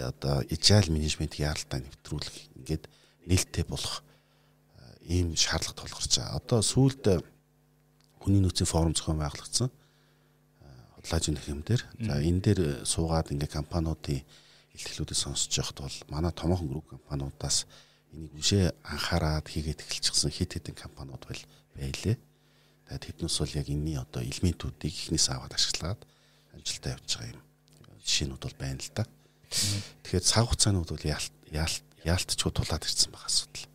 одоо 0.00 0.40
agile 0.48 0.88
менежмент 0.88 1.36
яаралтай 1.36 1.84
нэвтрүүлэх 1.84 2.36
ингээд 2.56 2.84
нээлттэй 3.28 3.64
болох 3.68 4.00
ийм 5.04 5.36
шаардлага 5.36 5.76
тулгарч 5.84 6.16
байгаа. 6.16 6.40
Одоо 6.40 6.60
сүүлд 6.64 7.04
хүний 8.24 8.40
нөөцийн 8.40 8.66
форум 8.66 8.96
зохион 8.96 9.20
байгуулагдсан. 9.20 9.68
Хотлоожийн 10.96 11.38
хэм 11.38 11.60
дээр. 11.62 11.82
За 12.02 12.18
энэ 12.18 12.40
дээр 12.42 12.60
суугаад 12.88 13.30
ингээ 13.30 13.52
компаниудын 13.52 14.24
илтгэлүүдийг 14.74 15.18
сонсож 15.18 15.52
байхад 15.54 15.78
бол 15.84 15.98
манай 16.10 16.32
томоохон 16.32 16.68
групп 16.68 16.88
компаниудаас 16.90 17.68
энийг 18.10 18.34
үшээ 18.34 18.72
анхаарад 18.82 19.46
хийгээд 19.46 19.84
эхэлчихсэн 19.84 20.32
хит 20.32 20.58
хитэн 20.58 20.74
компаниуд 20.74 21.22
байл 21.22 21.44
байлээ. 21.76 22.16
Тэгээд 22.86 23.18
тэднээс 23.18 23.36
бол 23.42 23.58
яг 23.58 23.66
энэний 23.66 23.98
одоо 23.98 24.22
элементүүдийг 24.22 24.94
ихнээс 24.94 25.26
аваад 25.34 25.58
ашиглаад 25.58 26.00
амжилттай 26.54 26.94
явж 26.94 27.10
байгаа 27.18 27.34
юм. 27.34 27.42
Жишээнүүд 28.06 28.42
бол 28.46 28.56
байна 28.62 28.78
л 28.78 28.92
да. 28.94 29.04
Тэгэхээр 30.06 30.22
цаг 30.22 30.46
хугацаанууд 30.46 30.90
бол 30.94 31.04
яалт 31.06 31.34
яалт 31.50 31.84
яалтчгүй 32.06 32.52
тулаад 32.54 32.86
ирсэн 32.86 33.10
байгаа 33.10 33.26
асуудал. 33.26 33.66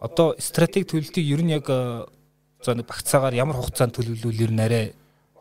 Одоо 0.00 0.26
стратеги 0.40 0.88
төлөлтийг 0.88 1.26
ер 1.28 1.42
нь 1.44 1.52
яг 1.52 1.68
за 1.68 2.72
нэг 2.72 2.88
багцаагаар 2.88 3.36
ямар 3.36 3.60
хугацаанд 3.60 3.92
төлөвлөвөл 3.92 4.44
ер 4.48 4.52
нь 4.56 4.64
арай 4.64 4.84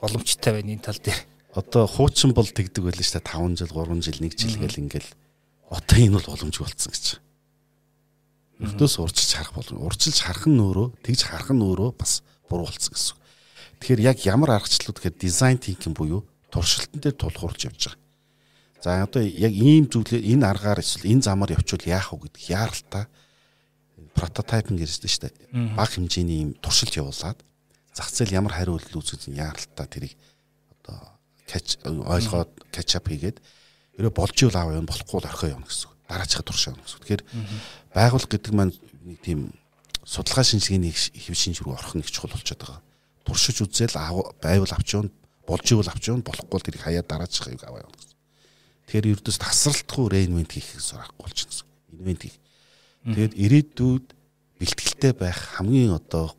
боломжтой 0.03 0.59
байна 0.59 0.75
энэ 0.75 0.83
тал 0.83 0.99
дээр. 0.99 1.19
Одоо 1.55 1.87
хуучин 1.87 2.35
бол 2.35 2.47
тэгдэг 2.47 2.83
байлаа 2.83 3.03
шүү 3.03 3.23
дээ 3.23 3.31
5 3.31 3.59
жил 3.63 3.71
3 3.71 4.03
жил 4.03 4.19
1 4.19 4.35
жил 4.35 4.59
гэл 4.59 4.81
ингээл 4.83 5.09
одоо 5.71 5.97
энэ 6.03 6.15
бол 6.19 6.27
боломжгүй 6.35 6.67
болсон 6.67 6.91
гэж. 6.91 7.05
Өртөөс 8.63 8.95
урчилж 8.99 9.31
харах 9.35 9.53
боломж. 9.55 9.79
Урчилж 9.79 10.17
харах 10.19 10.45
нь 10.51 10.59
өөрөө 10.59 10.87
тэгж 11.03 11.21
харах 11.23 11.51
нь 11.55 11.63
өөрөө 11.63 11.91
бас 11.95 12.23
буруу 12.53 12.69
болсон 12.69 12.93
гэсэн. 12.93 13.17
Тэгэхээр 13.81 14.01
яг 14.05 14.17
ямар 14.29 14.62
аргачлалууд 14.62 14.98
гэхээр 15.01 15.17
дизайн 15.17 15.57
тинкинг 15.57 15.98
буюу 15.98 16.22
туршилтан 16.53 17.01
дээр 17.01 17.17
тулгуурлаж 17.17 17.65
явж 17.65 17.81
байгаа. 17.89 18.01
За 18.83 19.03
одоо 19.03 19.24
яг 19.25 19.53
ийм 19.55 19.89
зүйлээ 19.89 20.22
энэ 20.38 20.45
аргаар 20.45 20.86
эсвэл 20.86 21.10
энэ 21.10 21.25
замаар 21.25 21.57
явуучвал 21.57 21.89
яах 21.89 22.13
вэ 22.13 22.29
гэдэг 22.29 22.43
яаралтай 22.51 23.05
прототипинг 24.13 24.79
гэсэн 24.79 25.10
шүү 25.10 25.22
дээ. 25.25 25.75
Баг 25.75 25.89
хэмжээний 25.89 26.39
ийм 26.45 26.51
туршилт 26.62 26.93
явуулаад 27.00 27.39
зах 27.95 28.10
зээл 28.12 28.38
ямар 28.38 28.53
хариу 28.53 28.77
үйлдэл 28.77 29.00
үүсгэж 29.00 29.33
яаралтай 29.33 29.88
тэрийг 29.88 30.13
одоо 30.83 31.15
catch 31.48 31.79
ойлгоод 31.88 32.51
up 32.60 33.07
хийгээд 33.07 33.38
ерөө 33.98 34.12
болж 34.13 34.36
ивэл 34.41 34.57
аав 34.57 34.74
юм 34.74 34.89
болохгүй 34.89 35.19
л 35.22 35.29
орхио 35.29 35.53
явна 35.55 35.69
гэсэн. 35.69 35.89
Дараачихад 36.10 36.45
туршаа 36.50 36.74
явна 36.74 36.83
гэсэн. 36.83 37.00
Тэгэхээр 37.01 37.24
байгууллага 37.93 38.33
гэдэг 38.33 38.53
маань 38.53 38.74
нэг 39.05 39.17
тийм 39.22 39.39
судалгаа 40.05 40.43
шинжилгээний 40.43 40.93
хэв 40.93 41.36
шинж 41.36 41.63
рүү 41.63 41.74
орох 41.74 41.95
нэг 41.95 42.12
чухал 42.12 42.31
болчиход 42.36 42.62
байгаа. 42.62 42.81
Туршиж 43.24 43.63
үзэл 43.63 43.95
байвал 44.43 44.72
авч 44.75 44.89
явна, 45.00 45.12
болж 45.48 45.67
ивэл 45.72 45.88
авч 45.88 46.03
явна, 46.12 46.27
болохгүй 46.27 46.60
л 46.60 46.65
тэрийг 46.67 46.83
хаяа 46.83 47.03
дараачих 47.07 47.48
юм 47.48 47.60
аваа 47.63 47.88
явна. 47.88 47.98
Тэгэхээр 48.88 49.12
ердөөс 49.15 49.39
тасралтгүй 49.39 50.05
рейнмент 50.12 50.51
хийх 50.51 50.75
гэсэн 50.75 51.00
байхгүй 51.00 51.24
болчихно. 51.24 51.63
Инвент 51.95 52.22
хийх. 52.27 52.38
Тэгээд 53.07 53.33
ирээдүйд 53.39 54.05
бэлтгэлтэй 54.60 55.13
байх 55.15 55.39
хамгийн 55.55 55.95
одоо 55.95 56.36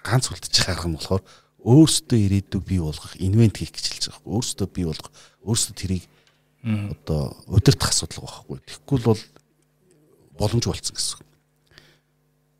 ганц 0.00 0.32
үлдчих 0.32 0.72
арга 0.72 0.88
нь 0.88 0.96
болохоор 0.96 1.22
өөрсдөө 1.62 2.18
ирээдүйг 2.18 2.64
бий 2.64 2.80
болгох, 2.80 3.14
инвент 3.20 3.60
хийх 3.60 3.76
гэж 3.76 3.86
хэлж 3.92 4.04
байгаа. 4.08 4.24
Өөрсдөө 4.24 4.66
бий 4.72 4.84
болгох, 4.88 5.12
өөрсдөө 5.46 5.74
тэрийг 5.76 6.04
одоо 6.64 7.36
удирдах 7.46 7.90
асуудал 7.90 8.26
байхгүй. 8.26 8.58
Тэгэхгүй 8.66 8.98
бол 9.04 9.20
боломж 10.38 10.64
болсон 10.66 10.94
гэсэн. 10.96 11.31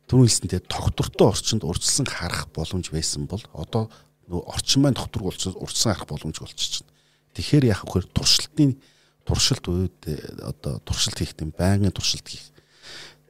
Түрүү 0.07 0.27
хэлсэнтэй 0.27 0.61
тогтвортой 0.67 1.27
орчинд 1.31 1.63
урьдчилан 1.63 2.07
харах 2.09 2.47
боломж 2.53 2.91
байсан 2.91 3.27
бол 3.27 3.43
одоо 3.53 3.89
орчин 4.27 4.83
маань 4.83 4.97
тогтворгүй 4.99 5.31
болчихсон 5.31 5.59
урьдчилан 5.59 5.95
харах 5.95 6.09
боломж 6.09 6.37
болчихж 6.39 6.83
байна. 6.83 6.91
Тэгэхээр 7.33 7.65
яг 7.71 7.81
хөр 7.87 8.05
туршилтын 8.11 8.75
туршилт 9.23 9.65
үед 9.71 9.99
одоо 10.43 10.79
туршилт 10.83 11.17
хийх 11.17 11.33
тийм 11.33 11.55
байнгын 11.55 11.95
туршилт 11.95 12.27
хийх. 12.27 12.51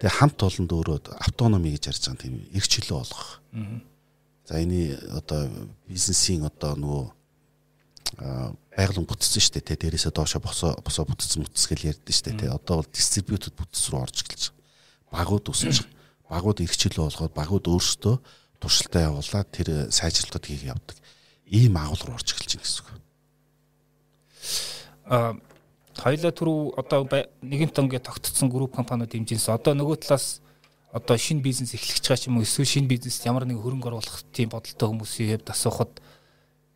Тэгээ 0.01 0.18
хамт 0.18 0.42
олонд 0.44 0.72
өөрөө 0.74 0.98
автономи 1.22 1.72
гэж 1.77 1.94
ярьж 1.94 2.03
байгаа 2.10 2.22
тийм 2.25 2.36
эрх 2.51 2.68
чөлөө 2.68 2.98
олгох. 2.98 3.30
За 4.50 4.60
энэ 4.60 4.98
одоо 5.13 5.48
бизнесийн 5.88 6.44
одоо 6.44 6.74
нөгөө 6.75 7.06
байгаль 8.20 9.06
бүтцсэн 9.08 9.42
шүү 9.42 9.53
дээ. 9.62 9.68
Тэ 9.72 9.80
дээрээсээ 9.88 10.12
доошо 10.12 10.44
босоо 10.44 10.75
босоо 10.84 11.06
бүтцсэн 11.08 11.46
бүтцгэл 11.46 11.96
ярьдэн 11.96 12.13
шүү 12.13 12.25
дээ. 12.27 12.39
Тэ 12.44 12.53
одоо 12.53 12.84
бол 12.84 12.89
дистрибьютед 12.92 13.53
бүтц 13.56 13.89
рүү 13.89 14.01
орж 14.03 14.18
эхэлж 14.25 14.51
байгаа. 14.51 15.15
Багууд 15.15 15.46
өсөж 15.53 15.88
багууд 16.30 16.60
эрх 16.62 16.75
чөлөө 16.77 17.10
олгоод 17.10 17.34
багууд 17.34 17.65
өөрсдөө 17.68 18.15
туршилтаа 18.60 19.10
явуулаад 19.10 19.48
тэр 19.51 19.68
сайжралтууд 19.92 20.46
хийх 20.46 20.63
явдаг. 20.63 20.98
Ийм 21.48 21.77
агуул 21.77 22.03
руу 22.08 22.15
орж 22.15 22.32
эхэлж 22.32 22.56
байна 22.56 22.63
гэсэн 22.63 22.82
үг. 22.84 22.89
Аа 25.08 25.34
хоёлаа 25.98 26.34
түрүү 26.34 26.74
одоо 26.80 27.06
нэгэнт 27.46 27.77
ингээд 27.77 28.08
тогтцсон 28.10 28.50
групп 28.50 28.74
компаниуд 28.75 29.13
хэмжээс 29.13 29.50
одоо 29.53 29.77
нөгөө 29.77 30.01
талаас 30.01 30.42
одоо 30.89 31.18
шинэ 31.18 31.42
бизнес 31.42 31.74
байгаа 31.77 32.18
ч 32.18 32.27
юм 32.27 32.42
эсвэл 32.42 32.65
шинэ 32.65 32.89
бизнест 32.89 33.25
ямар 33.25 33.46
нэг 33.46 33.62
хөрөнгө 33.62 33.94
оруулах 33.94 34.25
тийм 34.34 34.50
бодолтой 34.50 34.89
хүмүүсийн 34.89 35.38
хувьд 35.38 35.53
асуухад 35.53 36.01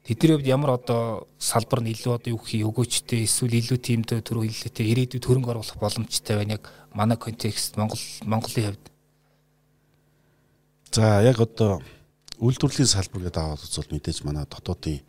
тэдний 0.06 0.38
хувьд 0.38 0.48
ямар 0.48 0.78
одоо 0.78 1.28
салбар 1.42 1.82
нь 1.82 1.94
илүү 1.98 2.14
одоо 2.14 2.30
юу 2.38 2.42
юм 2.46 2.70
өгөөчтэй 2.70 3.26
эсвэл 3.26 3.58
илүү 3.58 3.78
тиймтэй 3.82 4.22
түрүү 4.22 4.54
хэллээтэй 4.54 4.86
ирээдүйд 4.86 5.26
хөрөнгө 5.26 5.52
оруулах 5.54 5.78
боломжтой 5.82 6.38
байна 6.38 6.62
яг 6.62 6.70
манай 6.94 7.18
контекст 7.18 7.78
Монгол 7.78 8.02
Монголын 8.22 8.74
хувьд. 8.74 8.86
За 10.92 11.22
яг 11.22 11.40
одоо 11.40 11.82
үйлдвэрлэлийн 12.40 12.88
салбар 12.88 13.28
гэдэг 13.28 13.44
аваад 13.44 13.66
үзвэл 13.66 13.94
мэдээж 13.98 14.24
манай 14.24 14.46
дотоодын 14.46 15.02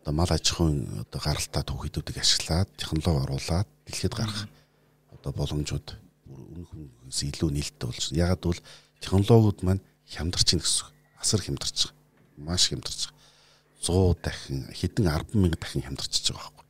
одоо 0.00 0.12
мал 0.12 0.30
аж 0.30 0.44
ахуйн 0.52 1.02
одоо 1.02 1.20
гаралтай 1.20 1.62
түүхийдүүдийг 1.64 2.20
ашиглаад 2.20 2.68
технологи 2.76 3.24
оруулаад 3.24 3.68
дэлхийд 3.88 4.14
гарах 4.14 4.48
одоо 5.12 5.32
боломжууд 5.32 5.86
өмнөх 6.28 6.68
хүнээс 6.70 7.20
илүү 7.26 7.50
нээлттэй 7.52 7.86
болж 7.88 8.02
байна. 8.12 8.20
Ягаад 8.24 8.42
гэвэл 8.44 8.62
технологиуд 9.00 9.58
маань 9.64 9.82
хямдарч 10.08 10.48
ийн 10.52 10.62
гэсэн. 10.62 10.88
Асар 11.20 11.40
хямдарч 11.40 11.76
байгаа. 11.88 11.96
Маш 12.36 12.68
хямдарч 12.68 13.00
байгаа. 13.08 13.14
100 13.84 14.24
дахин 14.24 14.60
хэдэн 14.72 15.04
10 15.08 15.34
мянга 15.36 15.58
дахин 15.60 15.84
хямдарч 15.84 16.12
байгаа 16.28 16.52
байхгүй. 16.52 16.64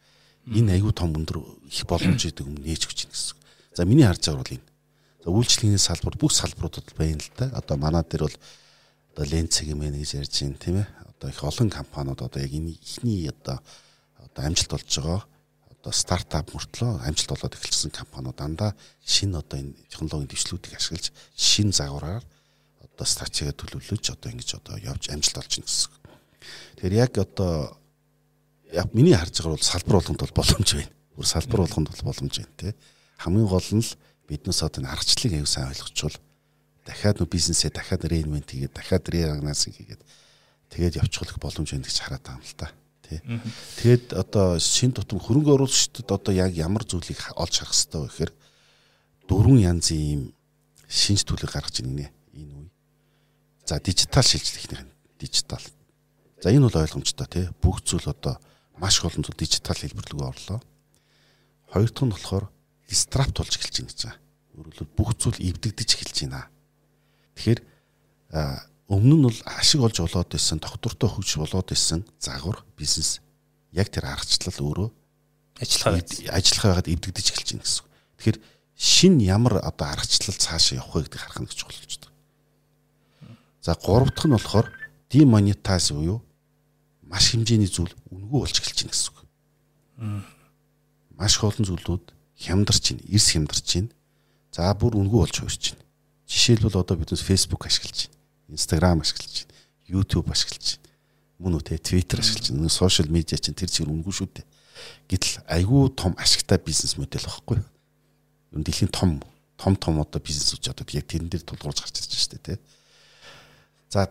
Энэ 0.59 0.73
аюу 0.79 0.93
тум 0.95 1.15
өндөр 1.19 1.39
их 1.71 1.87
боломж 1.87 2.23
идэг 2.25 2.47
юм 2.47 2.59
нээж 2.59 2.87
өгч 2.87 2.99
ийн 3.07 3.13
гэсэн. 3.13 3.37
За 3.75 3.85
миний 3.85 4.07
харж 4.07 4.27
байгаа 4.27 4.43
бол 4.43 4.55
энэ. 4.59 4.74
Үйлчлэгийн 5.31 5.81
салбар 5.81 6.17
бүх 6.21 6.33
салбаруудад 6.33 6.93
байна 6.99 7.23
л 7.23 7.31
да. 7.37 7.49
Одоо 7.57 7.77
манай 7.77 8.05
дээр 8.05 8.29
бол 8.29 8.37
одоо 9.15 9.25
ленц 9.25 9.57
сегмент 9.57 9.97
гэж 9.97 10.11
ярьж 10.21 10.35
байна 10.43 10.59
тийм 10.61 10.77
ээ 10.83 10.89
одоо 11.17 11.29
их 11.31 11.45
олон 11.45 11.71
компаниуд 11.71 12.21
одоо 12.21 12.43
яг 12.43 12.53
энэ 12.53 12.77
ихний 12.77 13.29
одоо 13.29 13.61
одоо 14.19 14.43
амжилт 14.45 14.71
болж 14.71 14.91
байгаа 14.99 15.23
одоо 15.71 15.93
стартап 15.93 16.53
мөртлөө 16.53 17.07
амжилт 17.07 17.31
болоод 17.33 17.55
эхэлсэн 17.57 17.91
компаниуд 17.91 18.37
дандаа 18.37 18.77
шинэ 19.07 19.39
одоо 19.39 19.59
энэ 19.61 19.73
технологийн 19.89 20.29
дэвшлүүдийг 20.29 20.77
ашиглаж 20.77 21.13
шинэ 21.37 21.73
загвараар 21.73 22.25
одоо 22.85 23.07
стратеги 23.07 23.53
төлөвлөж 23.57 24.05
одоо 24.13 24.31
ингэж 24.31 24.51
одоо 24.61 24.77
явж 24.79 25.09
амжилт 25.09 25.39
олж 25.41 25.53
байна 25.57 25.69
гэсэн. 25.69 25.93
Тэгэхээр 26.77 26.95
яг 27.01 27.13
одоо 27.19 27.79
яг 28.73 28.89
миний 28.93 29.15
харж 29.15 29.41
байгаа 29.41 29.57
бол 29.57 29.65
салбар 29.65 29.97
болгонд 29.97 30.21
бол 30.21 30.37
боломж 30.37 30.71
байна. 30.75 30.93
Бүр 31.17 31.27
салбар 31.27 31.61
болгонд 31.65 31.89
бол 31.89 32.05
боломж 32.13 32.35
байна 32.39 32.55
тий. 32.59 32.73
Хамгийн 33.19 33.49
гол 33.49 33.69
нь 33.73 33.81
л 33.81 33.91
биднээс 34.29 34.61
одоо 34.65 34.85
аргачлалыг 34.89 35.35
аяг 35.37 35.49
сайн 35.49 35.69
ойлгочвол 35.73 36.17
дахиад 36.85 37.21
нөө 37.21 37.29
бизнесээ 37.29 37.71
дахиад 37.73 38.05
рейнмент 38.05 38.49
хийгээд 38.51 38.77
дахиад 38.77 39.05
реагнаас 39.09 39.69
хийгээд 39.69 40.03
тэгээд 40.73 40.99
явчихлах 41.01 41.41
боломж 41.41 41.73
байна 41.73 41.85
гэж 41.85 41.99
хараад 42.01 42.25
байгаа 42.25 42.41
юм 42.41 42.45
л 42.45 42.57
та. 42.57 42.69
Тий. 43.05 43.21
Тэгээд 43.81 44.17
одоо 44.17 44.57
шин 44.61 44.93
тутам 44.97 45.21
хөрөнгө 45.21 45.53
оруулагчдад 45.61 46.09
одоо 46.09 46.33
яг 46.33 46.57
ямар 46.57 46.85
зүйлийг 46.89 47.21
олж 47.37 47.61
харах 47.61 47.77
хэрэгтэй 47.77 48.01
вэ 48.01 48.09
гэхээр 48.09 48.33
дөрвөн 49.29 49.61
янзын 49.61 50.01
ийм 50.01 50.23
шинж 50.89 51.25
төлөв 51.29 51.53
гаргаж 51.53 51.85
байна 51.85 52.09
энэ 52.33 52.53
үе. 52.65 52.69
За 53.69 53.81
дижитал 53.81 54.25
шилжлэх 54.25 54.73
нэг 54.73 54.89
дижитал. 55.21 55.65
За 56.41 56.49
энэ 56.49 56.69
бол 56.69 56.81
ойлгомжтой 56.81 57.29
тий. 57.29 57.45
Бүх 57.61 57.85
зүйл 57.85 58.09
одоо 58.09 58.41
маш 58.81 59.01
олон 59.05 59.25
зүйл 59.25 59.37
дижитал 59.37 59.77
хэлбэр 59.77 60.09
рүү 60.09 60.25
орлоо. 60.25 60.61
Хоёр 61.73 61.89
дахь 61.93 62.05
нь 62.05 62.13
болохоор 62.13 62.45
дистрапт 62.89 63.37
болж 63.39 63.55
эхэлж 63.57 63.77
байна 63.81 63.91
гэж. 63.93 64.03
Өөрөлд 64.55 64.91
бүх 64.97 65.11
зүйл 65.19 65.39
эвдэгдэж 65.41 65.91
эхэлж 65.95 66.19
байна. 66.29 66.49
Тэгэхээр 67.35 67.61
өмнө 68.89 69.17
нь 69.17 69.27
бол 69.27 69.41
ашиг 69.45 69.81
олж 69.81 69.99
болоод 70.03 70.31
байсан, 70.31 70.59
доктортой 70.61 71.09
хөгж 71.11 71.31
болоод 71.41 71.69
байсан 71.71 72.05
загвар 72.21 72.63
бизнес 72.77 73.21
яг 73.73 73.89
тэр 73.89 74.07
аргачлал 74.07 74.55
өөрөө 74.61 74.89
ажиллах 75.59 76.05
ажиллах 76.31 76.65
байгаад 76.69 76.93
эвдэгдэж 76.93 77.27
эхэлж 77.33 77.49
байна 77.57 77.65
гэсэн. 77.65 77.87
Тэгэхээр 78.19 78.39
шин 78.77 79.15
ямар 79.19 79.59
одоо 79.63 79.87
аргачлал 79.89 80.37
цаашаа 80.37 80.79
явах 80.83 80.95
вэ 80.95 81.03
гэдгийг 81.09 81.23
харах 81.23 81.41
нь 81.41 81.49
гэж 81.49 81.61
болж 81.65 81.79
байна. 81.81 82.13
За 83.65 83.73
гурав 83.75 84.11
дахь 84.13 84.27
нь 84.29 84.37
болохоор 84.37 84.67
демонетайз 85.09 85.95
буюу 85.95 86.21
маш 87.03 87.33
хэмжээний 87.33 87.71
зүйл 87.71 87.95
үнгүй 88.11 88.39
болж 88.45 88.57
эхэлж 88.61 88.79
байна 88.85 88.93
гэсэн 88.93 89.11
үг. 89.15 89.19
Маш 91.17 91.39
олон 91.39 91.65
зүйлүүд 91.65 92.05
хямдарч 92.45 92.93
байна, 92.93 93.05
эрс 93.09 93.29
хямдарч 93.33 93.69
байна. 93.75 93.91
За 94.53 94.71
бүр 94.77 95.01
үнгүй 95.01 95.25
болж 95.25 95.41
хувирч 95.41 95.73
байна. 95.73 95.85
Жишээлбэл 96.29 96.81
одоо 96.81 96.97
биднес 96.97 97.25
Facebook 97.25 97.67
ашиглаж 97.67 98.07
байна 98.07 98.15
Instagram 98.49 99.01
ашиглаж 99.01 99.47
байна. 99.47 99.55
YouTube 99.89 100.31
ашиглаж 100.31 100.79
байна. 100.79 100.93
Мөн 101.39 101.57
үү 101.59 101.65
те 101.65 101.79
Twitter 101.79 102.21
ашиглаж 102.21 102.51
байна. 102.53 102.69
Сошиал 102.69 103.09
медиа 103.09 103.39
чинь 103.39 103.57
тэр 103.57 103.71
чинь 103.71 103.91
үнгүй 103.91 104.13
шүү 104.13 104.29
дээ. 104.31 104.47
Гэтэл 105.09 105.45
айгүй 105.49 105.91
том 105.97 106.13
ашигтай 106.19 106.59
бизнес 106.59 106.97
модель 106.97 107.25
багхгүй. 107.25 107.61
Юу 108.53 108.63
дэлхийн 108.63 108.93
том 108.93 109.23
том 109.57 109.77
том 109.77 110.01
одоо 110.01 110.21
бизнесүүд 110.21 110.71
одоо 110.71 110.87
яг 110.93 111.07
тэрэн 111.09 111.29
дээр 111.29 111.43
тулгуурж 111.43 111.81
гарч 111.81 112.05
ирж 112.05 112.11
байна 112.11 112.21
шүү 112.21 112.33
дээ 112.37 112.45
те. 112.45 112.55
За 113.89 114.11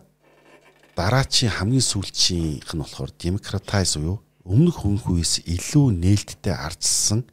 дараачийн 0.96 1.52
хамгийн 1.52 1.84
сүүлчийнх 1.84 2.70
нь 2.74 2.82
болохоор 2.82 3.12
democratize 3.16 3.98
буюу 4.00 4.18
өмнөх 4.44 4.82
хөнх 4.82 5.08
үеэс 5.08 5.44
илүү 5.44 5.86
нээлттэй 6.00 6.52
ардсан 6.52 7.24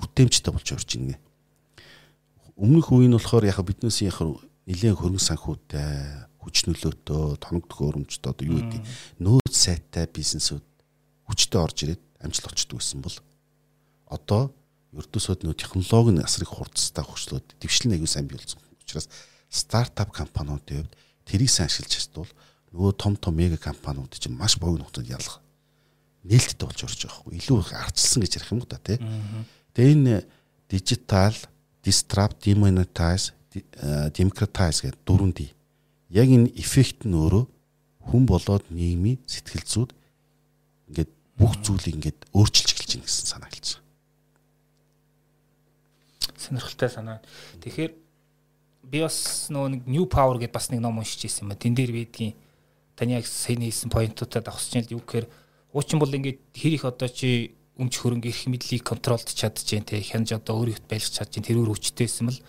хүртээмжтэй 0.00 0.52
болж 0.52 0.68
орж 0.72 0.90
ийнэ. 0.96 1.16
Өмнөх 2.56 2.92
үе 2.92 3.08
нь 3.08 3.16
болохоор 3.16 3.44
яг 3.48 3.60
биднээс 3.60 4.04
яг 4.04 4.20
нэлээд 4.66 4.96
хөрөнгө 4.96 5.22
санхүүтэй, 5.22 6.40
хүч 6.40 6.56
нөлөөтэй, 6.66 7.38
тоног 7.42 7.64
төхөөрөмжтэй 7.68 8.30
одоо 8.32 8.44
юу 8.46 8.58
гэдэг 8.60 8.82
нөөц 9.20 9.54
сайтай 9.54 10.08
бизнесүүд 10.08 10.64
хүчтэй 11.28 11.60
орж 11.60 11.76
ирээд 11.84 12.02
амжилт 12.22 12.48
олчдөг 12.50 12.78
гэсэн 12.80 13.00
бол 13.04 13.16
одоо 14.08 14.54
ердөөсөө 14.96 15.44
нөө 15.44 15.54
технологи 15.58 16.16
нь 16.16 16.24
асар 16.24 16.46
их 16.46 16.54
хурцтай 16.54 17.04
хөгжлөөд 17.04 17.46
дэвшлэн 17.60 17.94
аягүй 17.98 18.10
сайн 18.10 18.30
бий 18.30 18.38
болсон. 18.38 18.62
Учираас 18.80 19.10
стартап 19.50 20.14
компаниудын 20.14 20.86
хувьд 20.86 20.94
тэрийг 21.26 21.50
сайн 21.50 21.68
ашиглаж 21.68 21.92
чадвал 21.92 22.32
нөгөө 22.72 22.92
том 22.96 23.14
том 23.18 23.34
мега 23.36 23.58
компаниуд 23.58 24.14
чинь 24.16 24.38
маш 24.38 24.56
богино 24.56 24.86
хугацаанд 24.86 25.12
ялах 25.12 25.42
нээлттэй 26.26 26.66
болж 26.66 26.80
орж 26.82 27.00
байгаа 27.02 27.18
хгүй 27.22 27.34
илүү 27.38 27.58
арчилсан 27.74 28.20
гэж 28.22 28.32
ярих 28.38 28.52
юм 28.52 28.60
уу 28.62 28.70
та 28.70 28.78
тий. 28.82 28.98
Тэгээ 29.76 29.92
энэ 29.92 30.24
digital 30.72 31.36
disrupt 31.84 32.40
demonetize 32.40 33.36
democratize 34.16 34.80
гэдэг 34.80 35.04
дөрвөн 35.04 35.32
ди. 35.36 35.52
Яг 36.08 36.32
энэ 36.32 36.48
эффект 36.56 37.04
нь 37.04 37.12
өөрөө 37.12 37.44
хүн 38.08 38.24
болоод 38.24 38.64
нийгмийн 38.72 39.20
сэтгэл 39.28 39.68
зүйд 39.68 39.90
ингээд 40.88 41.10
бүх 41.36 41.60
зүйлийг 41.60 42.00
ингээд 42.00 42.20
өөрчилж 42.32 42.68
эхэлж 42.72 42.90
байна 42.96 43.04
гэсэн 43.04 43.26
санаа 43.28 43.50
хэлсэн. 43.52 43.80
Сонирхолтой 46.40 46.88
санаа. 46.88 47.18
Тэгэхээр 47.60 47.92
би 48.86 48.98
бас 49.02 49.50
нөгөө 49.52 49.70
нэг 49.76 49.82
new 49.84 50.06
power 50.06 50.40
гэдээ 50.40 50.56
бас 50.56 50.72
нэг 50.72 50.80
ном 50.80 51.02
уншиж 51.02 51.26
ирсэн 51.26 51.44
юм 51.44 51.52
ба. 51.52 51.60
Тэн 51.60 51.74
дээр 51.74 51.92
бидгийн 51.92 52.32
таны 52.94 53.18
яг 53.18 53.26
сайн 53.26 53.60
хэлсэн 53.60 53.90
поинтуудад 53.90 54.46
авах 54.48 54.62
чинь 54.62 54.88
юу 54.88 55.04
гэхээр 55.04 55.28
Уучин 55.76 56.00
бол 56.00 56.08
ингээд 56.08 56.40
хэр 56.56 56.72
их 56.72 56.84
одоо 56.88 57.10
чи 57.10 57.52
өмч 57.76 57.94
хөрөнгө 58.00 58.28
эрх 58.32 58.42
мэдлийг 58.48 58.82
контролд 58.84 59.28
чадчихээн 59.28 59.84
те 59.84 60.00
хянж 60.00 60.32
одоо 60.32 60.64
өөр 60.64 60.76
ихт 60.76 60.88
байлгах 60.88 61.12
чадчих 61.12 61.44
тэрүүр 61.44 61.76
хүчтэйсэн 61.76 62.24
мэл 62.26 62.40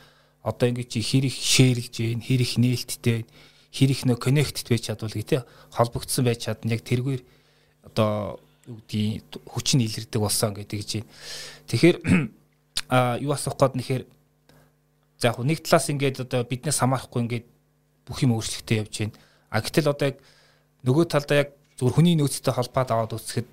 одоо 0.48 0.66
ингээд 0.72 0.88
чи 0.88 1.04
хэр 1.04 1.26
их 1.28 1.36
шеэрлж 1.36 1.94
гээ 2.00 2.16
хэр 2.24 2.42
их 2.48 2.54
нээлттэй 2.56 3.20
хэр 3.76 3.90
их 3.92 4.02
нөө 4.08 4.18
коннектд 4.24 4.68
байж 4.72 4.88
чадвал 4.88 5.12
гэ 5.12 5.24
те 5.28 5.38
холбогдсон 5.76 6.24
байж 6.24 6.48
чадна 6.48 6.80
яг 6.80 6.88
тэргээр 6.88 7.22
одоо 7.92 8.40
юу 8.68 8.80
гэдгийг 8.88 9.24
хүч 9.44 9.68
нь 9.76 9.84
илэрдэг 9.84 10.22
болсон 10.22 10.56
гэдэг 10.56 10.80
байна. 10.80 11.08
Тэгэхээр 11.68 11.98
а 12.96 13.20
юу 13.20 13.32
асуух 13.36 13.60
гээд 13.60 13.76
нэхэр 13.76 14.04
за 15.20 15.28
яг 15.32 15.38
нэг 15.44 15.60
талаас 15.64 15.88
ингээд 15.92 16.24
одоо 16.24 16.44
биднээс 16.48 16.80
хамаарахгүй 16.80 17.22
ингээд 17.28 17.46
бүх 18.08 18.24
юм 18.24 18.36
өөрчлөлттэй 18.36 18.80
явж 18.84 18.94
байна. 19.04 19.16
А 19.52 19.60
гэтэл 19.60 19.92
одоо 19.92 20.08
яг 20.12 20.18
нөгөө 20.84 21.06
талдаа 21.08 21.38
яг 21.48 21.50
зүгээр 21.80 21.96
хүний 21.96 22.16
нөөцтэй 22.16 22.54
холбоод 22.56 22.90
аваад 22.92 23.16
үзэхэд 23.16 23.48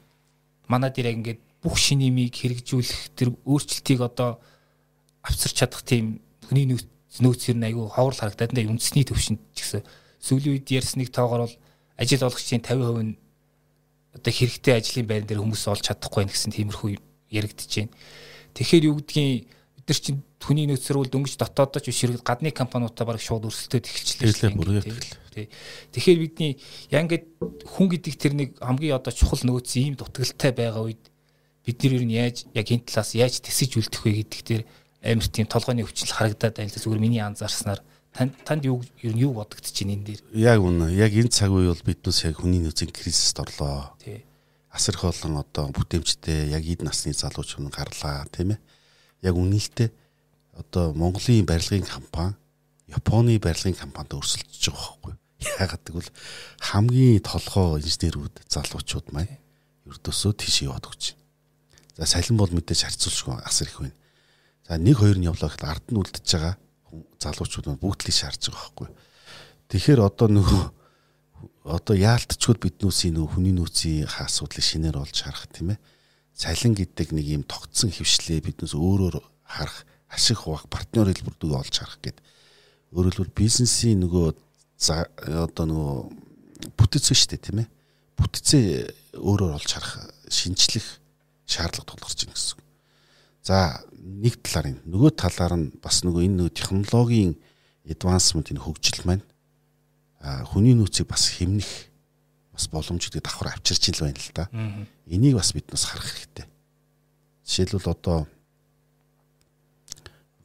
манай 0.70 0.90
дээр 0.90 1.10
яг 1.10 1.18
ингээд 1.18 1.40
бүх 1.64 1.80
шинимийг 1.80 2.36
хэрэгжүүлэх 2.36 3.16
тэр 3.16 3.32
өөрчлөлтийг 3.48 4.00
одоо 4.04 4.36
авчирч 5.24 5.56
чадах 5.56 5.80
тийм 5.80 6.20
хүний 6.44 6.68
нөөц 6.68 7.42
ер 7.48 7.56
нь 7.56 7.66
айгүй 7.72 7.88
ховор 7.88 8.12
харагдаад 8.12 8.52
энэ 8.52 8.76
үндэсний 8.76 9.08
төвшөнд 9.08 9.40
ч 9.56 9.64
гэсэн 9.64 9.82
сүүлийн 10.20 10.60
үед 10.60 10.68
ярьсныг 10.68 11.08
тоогоор 11.08 11.48
бол 11.48 11.56
ажил 11.96 12.28
олгогчдын 12.28 12.60
50% 12.60 13.00
нь 13.00 13.16
одоо 14.12 14.32
хэрэгтэй 14.32 14.74
ажлын 14.76 15.08
байран 15.08 15.28
дээр 15.28 15.40
хүмүүс 15.40 15.64
олж 15.72 15.82
чадахгүй 15.88 16.28
байх 16.28 16.36
гэсэн 16.36 16.52
тиймэрхүү 16.52 16.90
яригдэж 17.32 17.70
байна. 17.80 17.94
Тэгэхээр 18.54 18.86
юу 18.92 18.96
гэдгийг 19.00 19.48
бид 19.48 19.86
нар 19.88 19.98
чинь 19.98 20.20
хүний 20.38 20.66
нөөцөр 20.68 20.96
бол 21.00 21.10
дөнгөж 21.10 21.34
дотоодоо 21.40 21.80
ч 21.82 21.90
биш 21.90 22.00
хэрэг 22.04 22.22
гадны 22.22 22.52
компаниудаа 22.52 23.08
баг 23.08 23.18
шууд 23.18 23.48
өрсөлдөд 23.48 23.88
эхэлчихлээ. 23.88 25.48
Тэгэхээр 25.90 26.18
бидний 26.20 26.52
яа 26.92 27.02
ингээд 27.02 27.24
хүн 27.66 27.88
гэдэг 27.90 28.14
тэр 28.14 28.32
нэг 28.38 28.50
хамгийн 28.62 29.00
одоо 29.00 29.10
чухал 29.10 29.42
нөөц 29.42 29.70
ийм 29.80 29.98
дутагдaltaй 29.98 30.52
байгаа 30.54 30.82
үед 30.86 31.02
бид 31.64 31.82
нар 31.82 32.04
нь 32.04 32.14
яаж 32.14 32.44
яг 32.54 32.68
энэ 32.70 32.86
талаас 32.86 33.16
яаж 33.16 33.40
тэсэж 33.40 33.80
үлдэх 33.80 34.04
вэ 34.04 34.12
гэдэг 34.22 34.40
тэр 34.44 34.62
амар 35.02 35.28
тийм 35.28 35.48
толгойн 35.48 35.84
өвчл 35.84 36.12
харагдаад 36.12 36.54
байна 36.60 36.70
л 36.70 36.78
зүгээр 36.78 37.02
миний 37.02 37.24
анзаарснаар. 37.24 37.80
Танд 38.14 38.36
танд 38.46 38.62
юу 38.68 38.84
ер 39.02 39.12
нь 39.16 39.24
юу 39.24 39.34
бодогдож 39.34 39.72
байна 39.72 39.96
энэ 39.96 40.06
дээр? 40.06 40.20
Яг 40.36 40.60
үнэ. 40.62 40.92
Яг 40.94 41.12
энэ 41.12 41.32
цаг 41.32 41.50
үе 41.50 41.72
бол 41.72 41.84
биднээс 41.88 42.30
яг 42.30 42.38
хүний 42.38 42.62
нөөцийн 42.62 42.92
кризист 42.94 43.40
орлоо. 43.40 43.96
Тий. 43.98 44.22
Асар 44.70 44.94
их 44.94 45.04
олон 45.04 45.42
одоо 45.42 45.72
бүтээмжтэй 45.74 46.52
яг 46.52 46.62
эд 46.62 46.86
насны 46.86 47.16
залуучууд 47.16 47.72
гарлаа 47.74 48.28
тийм 48.30 48.54
ээ. 48.54 48.60
Яг 49.26 49.34
үнэлтэд 49.34 49.92
одоо 50.54 50.94
Монголын 50.94 51.48
барилгын 51.48 51.82
компани 51.82 52.38
Японы 52.86 53.40
барилгын 53.40 53.74
компанид 53.74 54.14
өрсөлдөж 54.14 54.70
байгаа 54.70 54.94
байхгүй 55.00 55.14
Яагаад 55.58 55.82
гэвэл 55.84 56.10
хамгийн 56.60 57.20
толгоо 57.20 57.76
инженерүүд 57.80 58.44
залуучууд 58.48 59.06
маань 59.12 59.40
ердөөсөө 59.88 60.32
тийш 60.40 60.64
яваад 60.64 60.88
өгч. 60.88 61.16
За 61.94 62.06
салин 62.06 62.38
бол 62.38 62.50
мэдээж 62.50 62.90
харьцуулшгүй 62.90 63.38
асар 63.46 63.68
их 63.70 63.78
байна. 63.78 63.94
За 64.66 64.78
нэг 64.78 64.98
хоёр 64.98 65.18
нь 65.18 65.28
явлаа 65.30 65.50
гэхэд 65.50 65.64
ард 65.64 65.86
нь 65.90 65.98
үлдчихэж 65.98 66.30
байгаа 66.34 66.54
залуучууд 67.22 67.66
нь 67.70 67.80
бүгд 67.80 68.00
л 68.06 68.12
шаарж 68.12 68.50
байгаа 68.50 68.60
байхгүй. 68.60 68.88
Тэгэхээр 69.70 70.00
одоо 70.02 70.28
нөгөө 70.28 70.62
одоо 71.64 71.96
яалтчгүй 71.96 72.56
биднүүсийн 72.60 73.16
нөгөө 73.16 73.30
хүний 73.38 73.54
нөөцийн 73.56 74.08
асуудлыг 74.08 74.64
шинээр 74.64 75.00
олж 75.00 75.16
харах 75.24 75.48
тийм 75.48 75.74
ээ. 75.74 75.78
Салин 76.34 76.74
гэдэг 76.74 77.14
нэг 77.14 77.26
юм 77.30 77.42
тогтсон 77.46 77.94
хөвшлээ 77.94 78.44
биднээс 78.44 78.74
өөрөөр 78.74 79.16
харах 79.46 79.86
ашиг 80.10 80.44
хуваах 80.44 80.68
партнер 80.68 81.08
хэлбэрдүүг 81.08 81.54
олж 81.54 81.74
харах 81.78 81.98
гэд. 82.04 82.18
Өөрөөр 82.92 83.14
хэлбэл 83.16 83.40
бизнесийн 83.40 84.04
нөгөө 84.04 84.34
одоо 85.46 85.64
нөгөө 85.64 85.96
бүтцээ 86.76 87.16
шүү 87.16 87.30
дээ 87.32 87.44
тийм 87.48 87.58
ээ. 87.64 87.68
Бүтцээ 88.18 88.64
өөрөөр 89.22 89.56
олж 89.56 89.70
харах 89.72 90.10
шинжлэх 90.28 91.03
шаардлага 91.46 91.88
тулгарч 91.92 92.24
байна 92.24 92.36
гэсэн. 92.36 92.58
За 93.44 93.84
нэг 93.98 94.40
талаар 94.40 94.72
энэ 94.72 94.84
нөгөө 94.88 95.10
талаар 95.16 95.54
нь 95.56 95.72
бас 95.80 96.04
нөгөө 96.04 96.22
энэ 96.24 96.36
нөгөө 96.40 96.56
технологийн 96.56 97.32
advancement 97.88 98.48
энэ 98.48 98.64
хөгжил 98.64 99.04
маань 99.04 99.24
хүний 100.48 100.72
нөөцийг 100.72 101.08
бас 101.08 101.28
хэмнэх 101.36 101.68
бас 102.52 102.68
боломжтой 102.72 103.20
давхар 103.20 103.52
авчирч 103.52 103.92
ил 103.92 104.00
байна 104.00 104.20
л 104.20 104.32
да. 104.32 104.48
Энийг 105.04 105.36
бас 105.36 105.52
бид 105.52 105.68
бас 105.68 105.84
харах 105.84 106.08
хэрэгтэй. 106.08 106.46
Жишээлбэл 107.44 107.92
одоо 107.92 108.28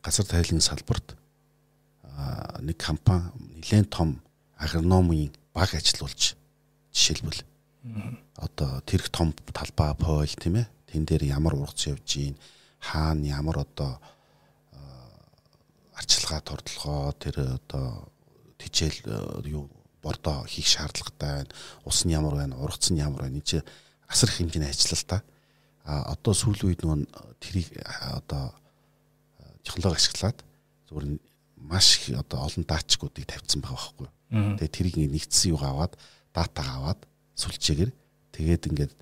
газар 0.04 0.26
тайлын 0.26 0.60
салбарт 0.60 1.16
нэг 2.60 2.76
компани 2.76 3.32
нэлээд 3.64 3.90
том 3.90 4.20
агрономын 4.58 5.32
баг 5.54 5.72
ажилуулж 5.76 6.36
жишээлбэл 6.92 7.44
одоо 8.36 8.82
тэрх 8.84 9.08
том 9.10 9.32
талбай 9.54 9.96
пойл 9.96 10.36
тийм 10.36 10.60
ээ 10.60 10.68
тэн 10.90 11.06
дээр 11.06 11.24
ямар 11.30 11.54
ургац 11.56 11.88
явж 11.94 12.04
гин 12.06 12.36
хаана 12.82 13.26
ямар 13.26 13.62
одоо 13.62 14.02
арчилгаа 15.94 16.42
тордлогоо 16.42 17.14
тэр 17.14 17.60
одоо 17.62 18.10
тижэл 18.58 19.46
юу 19.46 19.70
бордоо 20.02 20.46
хийх 20.48 20.68
шаардлагатай 20.68 21.44
байна. 21.44 21.54
Ус 21.86 22.06
нь 22.06 22.12
ямар 22.12 22.36
байна, 22.36 22.56
ургац 22.58 22.90
нь 22.92 23.00
ямар 23.00 23.24
байна. 23.28 23.38
Энд 23.38 23.46
чи 23.46 23.62
асар 24.08 24.30
их 24.30 24.38
хэмжээний 24.40 24.70
ажиллал 24.70 25.04
та. 25.06 25.24
А 25.84 26.14
одоо 26.14 26.34
сүүлийн 26.34 26.72
үед 26.72 26.82
нөгөө 26.84 27.08
тэрийг 27.40 27.68
одоо 28.16 28.56
технологи 29.64 30.00
ашиглаад 30.00 30.40
зүгээр 30.88 31.20
маш 31.58 32.00
их 32.00 32.18
одоо 32.18 32.48
олон 32.48 32.64
датчгуудыг 32.64 33.26
тавьсан 33.28 33.62
байгаа 33.62 33.76
байхгүй. 33.76 34.08
Тэгээ 34.56 34.72
тэрийг 34.72 34.96
нэгдсэн 34.98 35.52
юг 35.52 35.64
аваад 35.64 35.94
дата 36.34 36.62
аваад 36.64 37.00
сүлжээгээр 37.36 37.92
тэгээд 38.32 38.68
ингээд 38.72 38.94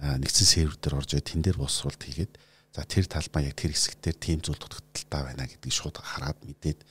нэгдсэн 0.00 0.46
сервер 0.46 0.76
дээр 0.76 0.98
орж 1.00 1.16
тэн 1.16 1.40
дээр 1.40 1.56
босруулалт 1.56 2.02
хийгээд 2.02 2.32
за 2.76 2.84
тэр 2.84 3.08
талбай 3.08 3.48
яг 3.48 3.56
тэр 3.56 3.72
хэсэгтэр 3.72 4.16
тийм 4.20 4.44
зүйл 4.44 4.60
дутагдaltaй 4.60 5.22
байна 5.24 5.48
гэдгийг 5.48 5.72
шууд 5.72 5.96
хараад 5.96 6.36
мэдээд 6.44 6.84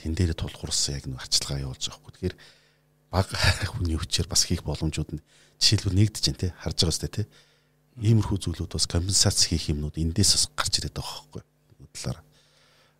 тэн 0.00 0.12
дээр 0.16 0.32
тулгуурсан 0.32 0.96
яг 0.96 1.04
нэг 1.04 1.20
арчилгаа 1.20 1.60
явуулж 1.60 1.84
байгаа 1.84 2.00
хгүй. 2.00 2.12
Тэгэхээр 2.16 2.36
баг 3.12 3.26
хүний 3.76 3.96
хүчээр 4.00 4.28
бас 4.28 4.48
хийх 4.48 4.64
боломжууд 4.64 5.20
нь 5.20 5.24
жишээлбэл 5.60 5.98
нэгдэж 6.00 6.24
байна 6.24 6.40
те 6.40 6.48
харж 6.56 6.78
байгаа 6.80 6.96
сте 6.96 7.08
те. 7.12 7.22
Иймэрхүү 8.00 8.38
зүйлүүд 8.40 8.72
бас 8.72 8.88
компенсац 8.88 9.48
хийх 9.48 9.72
юмнууд 9.72 9.96
эндээс 9.96 10.32
бас 10.36 10.44
гарч 10.56 10.80
ирээд 10.80 10.96
байгаа 10.96 11.20
хгүй. 11.28 11.42
Талаараа. 11.92 12.24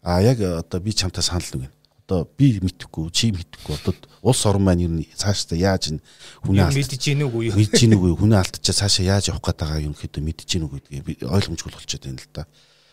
А 0.04 0.20
яг 0.20 0.40
одоо 0.40 0.80
би 0.80 0.92
чамтай 0.92 1.24
санал 1.24 1.68
нэг 1.68 1.72
одоо 2.06 2.30
би 2.38 2.62
мэдхгүй 2.62 3.10
чи 3.10 3.34
мэдхгүй 3.34 3.74
одоо 3.82 3.94
улс 4.22 4.46
орн 4.46 4.62
маань 4.62 4.86
юу 4.86 5.02
цаашдаа 5.18 5.58
яаж 5.58 5.90
н 5.90 5.98
хүний 6.38 6.62
алдаж 6.62 7.02
гин 7.02 7.26
үгүй 7.26 7.50
юу 7.50 7.58
мэдж 7.58 7.74
гин 7.82 7.98
үгүй 7.98 8.14
хүний 8.14 8.38
алдчихаа 8.38 8.86
цаашаа 8.86 9.18
яаж 9.18 9.34
явах 9.34 9.42
гээд 9.42 9.58
байгаа 9.58 9.82
юм 9.82 9.94
хэд 9.98 10.22
мэдж 10.22 10.46
гин 10.46 10.70
үгүй 10.70 10.80
гэдгийг 10.86 11.26
ойлгомжгүй 11.26 11.74
болчиход 11.74 12.06
байна 12.06 12.22
л 12.22 12.30
да. 12.30 12.46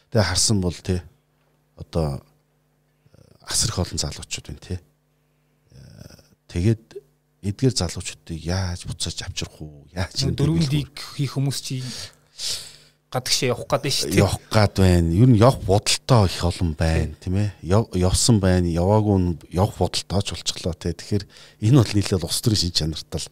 Тэгээ 0.09 0.29
харсан 0.33 0.57
бол 0.65 0.73
те 0.73 1.05
одоо 1.77 2.25
асар 3.45 3.69
их 3.69 3.77
олон 3.77 4.01
залуучууд 4.01 4.45
байна 4.49 4.65
те. 4.65 4.81
Тэгээд 6.49 6.83
эдгээр 7.53 7.73
залуучуудыг 7.77 8.39
яаж 8.41 8.89
буцааж 8.89 9.29
авчрах 9.29 9.61
уу? 9.61 9.85
Яаж 9.93 10.25
дөрвөн 10.25 10.65
лиг 10.73 10.97
хийх 11.13 11.37
хүмүүс 11.37 11.59
чи 11.61 11.85
гадагшаа 13.13 13.53
явах 13.53 13.69
байна 13.69 13.93
шүү 13.93 14.09
дээ. 14.09 14.21
Явах 14.25 14.41
гээд 14.49 14.75
байна. 14.81 15.09
Ер 15.13 15.29
нь 15.29 15.37
явах 15.37 15.61
бодолтой 15.61 16.25
их 16.25 16.41
олон 16.41 16.73
байна, 16.73 17.13
тийм 17.21 17.35
ээ. 17.37 17.49
Явсан 17.61 18.41
байна, 18.41 18.65
яваагүй 18.65 19.17
нь 19.21 19.29
явах 19.53 19.77
бодолтой 19.77 20.21
ч 20.25 20.33
болчихлоо 20.33 20.73
те. 20.73 20.97
Тэгэхээр 20.97 21.23
энэ 21.61 21.77
бол 21.77 21.93
нийлээд 21.93 22.25
улс 22.25 22.41
төрийн 22.41 22.61
шин 22.65 22.73
чанартай 22.73 23.21
л. 23.21 23.29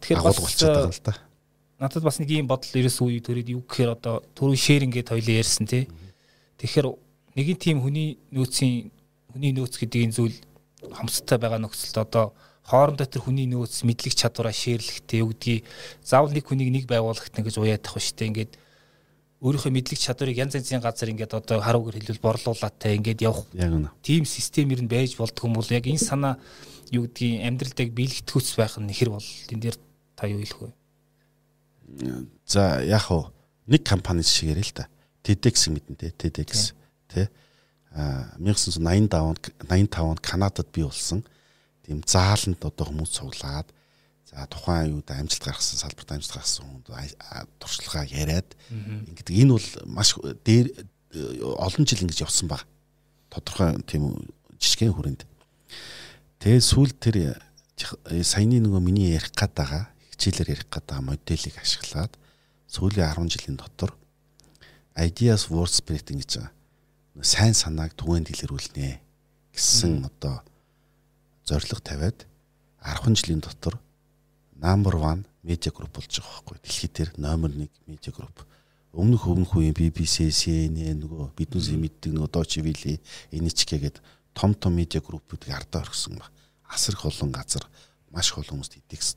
Тэгэхээр 0.00 0.20
агуулгуулчихад 0.24 0.72
байгаа 0.72 0.96
л 0.96 1.04
да. 1.04 1.14
надад 1.80 2.04
бас 2.04 2.20
нэг 2.20 2.32
юм 2.32 2.48
бодол 2.48 2.72
ерөөс 2.76 2.98
үе 3.04 3.20
төрөд 3.24 3.48
юу 3.52 3.64
гэхээр 3.64 3.96
одоо 3.96 4.24
түрүү 4.36 4.56
шэр 4.56 4.84
ингээд 4.88 5.12
хоёлоо 5.12 5.36
ярьсан 5.36 5.64
тий. 5.68 5.88
Тэгэхээр 6.60 6.88
нэг 7.36 7.46
нь 7.52 7.60
тийм 7.60 7.80
хүний 7.80 8.20
нөөцийн 8.32 8.92
хүний 9.32 9.52
нөөц 9.56 9.80
гэдэг 9.80 10.00
энэ 10.08 10.16
зүйл 10.16 10.36
хомстой 10.92 11.40
байгаа 11.40 11.60
нөхцөлд 11.60 11.96
одоо 12.04 12.36
хоорондоо 12.68 13.08
тэр 13.08 13.24
хүний 13.24 13.48
нөөц 13.48 13.82
мэдлэг 13.88 14.12
чадвараа 14.12 14.52
шеэрлэхтэй 14.52 15.24
юу 15.24 15.32
гэдгийг 15.32 15.64
заавал 16.04 16.36
нэг 16.36 16.44
хүнийг 16.44 16.70
нэг 16.70 16.84
байгууллагт 16.84 17.32
ингэж 17.32 17.56
уяадах 17.56 17.96
ба 17.96 18.00
штэ 18.00 18.28
ингээд 18.28 18.52
өөрийнхөө 19.40 19.72
мэдлэг 19.72 19.96
чадварыг 19.96 20.36
янз 20.36 20.54
янзын 20.54 20.84
газар 20.84 21.08
ингээд 21.08 21.32
одоо 21.32 21.64
харуугаар 21.64 21.96
хэлбэл 21.96 22.20
борлуулаатай 22.20 23.00
ингээд 23.00 23.24
явах. 23.24 23.48
Тим 24.04 24.28
системэр 24.28 24.84
нь 24.84 24.92
байж 24.92 25.16
болдго 25.16 25.48
юм 25.48 25.56
бол 25.56 25.72
яг 25.72 25.88
энэ 25.88 25.96
санаа 25.96 26.36
юу 26.92 27.08
гэдгийг 27.08 27.48
амьдралд 27.48 27.80
яг 27.80 27.90
биелэгдэхүйц 27.96 28.48
байх 28.60 28.76
нь 28.76 28.92
хэр 28.92 29.16
бол 29.16 29.28
тэн 29.48 29.60
дээр 29.64 29.76
та 30.12 30.28
юу 30.28 30.44
хэлэх 30.44 30.60
вэ? 30.60 30.70
За 32.44 32.84
яг 32.84 33.08
хуу 33.08 33.32
нэг 33.64 33.80
компани 33.80 34.20
шиг 34.22 34.52
ярил 34.52 34.68
л 34.68 34.76
да. 34.76 34.92
TEDx 35.24 35.72
мэдэн 35.72 35.96
те 35.96 36.12
TEDx 36.12 36.76
те 37.08 37.32
а 37.96 38.36
1985 38.38 39.08
онд 39.24 39.40
85 39.64 40.04
онд 40.04 40.20
Канадад 40.20 40.68
бий 40.72 40.84
болсон 40.84 41.24
тийм 41.84 42.04
зааланд 42.06 42.60
одоо 42.60 42.86
хүмүүс 42.86 43.10
цуглаад 43.18 43.66
за 44.30 44.46
тухайн 44.46 44.94
юуд 44.94 45.10
амжилт 45.10 45.42
гаргасан 45.42 45.82
салбарт 45.82 46.14
амжилт 46.14 46.34
гаргасан 46.38 46.64
хүнд 46.66 46.86
туршлагаа 47.58 48.06
яриад 48.06 48.54
ингээд 48.70 49.30
энэ 49.34 49.52
бол 49.58 49.68
маш 49.90 50.14
дээр 50.46 50.70
олон 51.58 51.84
жил 51.86 52.06
ингэж 52.06 52.22
явсан 52.22 52.46
баг. 52.46 52.62
Тодорхой 53.30 53.74
тийм 53.90 54.14
жижигхэн 54.62 54.94
хүрээнд. 54.94 55.26
Тэгээ 56.38 56.62
сүүл 56.62 56.94
тэр 56.94 57.42
саяны 58.22 58.62
нөгөө 58.62 58.82
миний 58.82 59.18
ярих 59.18 59.34
гад 59.34 59.50
байгаа 59.58 59.90
хичээлээр 60.14 60.54
ярих 60.54 60.68
гад 60.70 60.86
байгаа 60.86 61.08
моделийг 61.10 61.56
ашиглаад 61.58 62.14
сүүлийн 62.70 63.10
10 63.10 63.34
жилийн 63.34 63.58
дотор 63.58 63.96
ideas 64.94 65.50
word 65.50 65.72
spirit 65.74 66.06
гэж 66.06 66.38
байгаа. 66.38 66.54
Сайн 67.24 67.54
санааг 67.58 67.98
түгэнд 67.98 68.30
илэрүүлнэ 68.30 69.00
гэсэн 69.56 70.06
одоо 70.06 70.44
зорилго 71.42 71.82
тавиад 71.82 72.28
10 72.84 73.18
жилийн 73.18 73.42
дотор 73.42 73.80
number 74.60 74.94
1 75.00 75.24
медиа 75.42 75.72
групп 75.72 75.96
болж 75.96 76.12
байгаа 76.20 76.44
байхгүй 76.44 76.60
дэлхийд 76.62 76.92
тэр 76.92 77.10
номер 77.16 77.50
1 77.56 77.68
медиа 77.88 78.12
групп 78.12 78.44
өмнөх 78.92 79.26
өмнөх 79.30 79.54
үеийн 79.54 79.74
BBC, 79.74 80.34
CNN 80.34 80.98
нөгөө 80.98 81.30
биднээс 81.38 81.70
мэддэг 81.78 82.10
нөгөө 82.10 82.30
Deutsche 82.34 82.58
Welle, 82.58 82.98
NHK 83.30 83.78
гээд 83.78 84.02
том 84.34 84.54
том 84.58 84.74
медиа 84.74 84.98
группүүдийг 84.98 85.54
ардаа 85.54 85.86
орхисон 85.86 86.18
ба. 86.18 86.26
Асар 86.66 86.98
их 86.98 87.06
олон 87.06 87.30
газар 87.30 87.62
маш 88.10 88.34
их 88.34 88.42
олон 88.42 88.58
хүмүүс 88.58 88.74
TEDx 88.74 89.14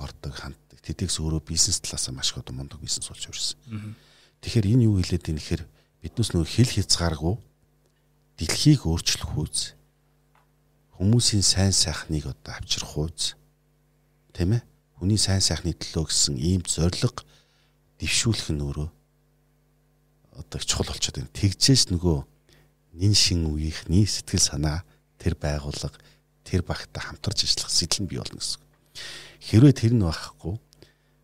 ордог 0.00 0.32
ханддаг. 0.32 0.80
TEDx 0.80 1.20
өөрөө 1.20 1.44
бизнес 1.44 1.84
талаасаа 1.84 2.16
маш 2.16 2.32
их 2.32 2.40
одоо 2.40 2.56
мундаг 2.56 2.80
бизнес 2.80 3.12
болж 3.12 3.28
өрсөн. 3.28 3.60
Тэгэхээр 4.40 4.72
энэ 4.72 4.88
юу 4.88 4.96
хэлээд 4.96 5.28
ийм 5.28 5.36
нэхэр 5.36 5.68
биднээс 6.00 6.32
нөгөө 6.32 6.48
хэл 6.48 6.72
хязгааргүй 6.80 7.36
дэлхийг 8.40 8.88
өөрчлөх 8.88 9.36
үз 9.36 9.76
хүмүүсийн 10.96 11.44
сайн 11.44 11.76
сайхныг 11.76 12.24
одоо 12.24 12.56
авчрах 12.56 12.96
үз 12.96 13.36
тийм 14.32 14.56
ээ 14.56 14.64
хүний 15.00 15.16
сайн 15.16 15.40
сайхны 15.40 15.72
төлөө 15.72 16.12
гэсэн 16.12 16.36
ийм 16.36 16.60
зориг 16.68 17.24
дэвшүүлэх 17.96 18.52
нь 18.52 18.60
өөрөө 18.60 18.88
одоо 20.36 20.60
чухал 20.60 20.92
болчиход 20.92 21.24
байна. 21.24 21.32
Тэгжээс 21.40 21.88
нөгөө 21.88 22.18
нин 23.00 23.16
шин 23.16 23.48
үеийнхний 23.48 24.04
сэтгэл 24.04 24.44
санаа 24.44 24.84
тэр 25.16 25.40
байгууллага 25.40 25.96
тэр 26.44 26.60
багтаа 26.68 27.00
хамтарч 27.00 27.48
ажиллах 27.48 27.72
сэтэл 27.72 28.04
нь 28.04 28.10
бий 28.12 28.20
болно 28.20 28.36
гэсэн. 28.44 28.60
Хэрвээ 29.40 29.72
тэр 29.72 29.92
нь 29.96 30.04
байхгүй 30.04 30.60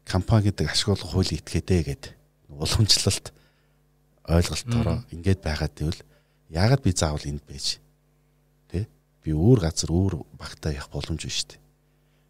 компани 0.08 0.48
гэдэг 0.48 0.72
ашиглах 0.72 1.04
хуулийн 1.04 1.44
этгээдээ 1.44 1.82
гэдэг 1.84 2.12
уламжлалт 2.48 3.36
ойлголтоороо 4.24 5.04
ингээд 5.12 5.40
байгаад 5.44 5.76
ивэл 5.84 6.00
яагаад 6.48 6.80
би 6.80 6.90
заавал 6.96 7.28
энд 7.28 7.44
байж 7.44 7.76
тэ 8.72 8.88
би 9.20 9.36
өөр 9.36 9.68
газар 9.68 9.92
өөр 9.92 10.24
багтаа 10.40 10.72
явах 10.72 10.96
боломж 10.96 11.20
биш 11.28 11.44
тэ 11.44 11.60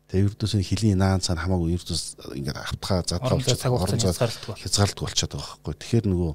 Тэгээ 0.06 0.26
ердөөс 0.30 0.54
нь 0.54 0.66
хилийн 0.66 0.98
наан 1.02 1.18
цаана 1.18 1.42
хамаагүй 1.42 1.74
ердөөс 1.74 2.02
ингээд 2.38 2.58
автхаа 2.62 3.02
задгаа 3.02 3.42
болчиход 3.42 3.58
хязгаарлалт 4.62 5.00
болчиход 5.02 5.32
байгаа 5.34 5.58
байхгүй. 5.66 5.74
Тэгэхээр 5.82 6.06
нөгөө 6.06 6.32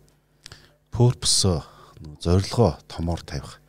purpose 0.92 1.56
нөгөө 2.04 2.20
зорилгоо 2.20 2.72
томоор 2.92 3.24
тавих. 3.24 3.64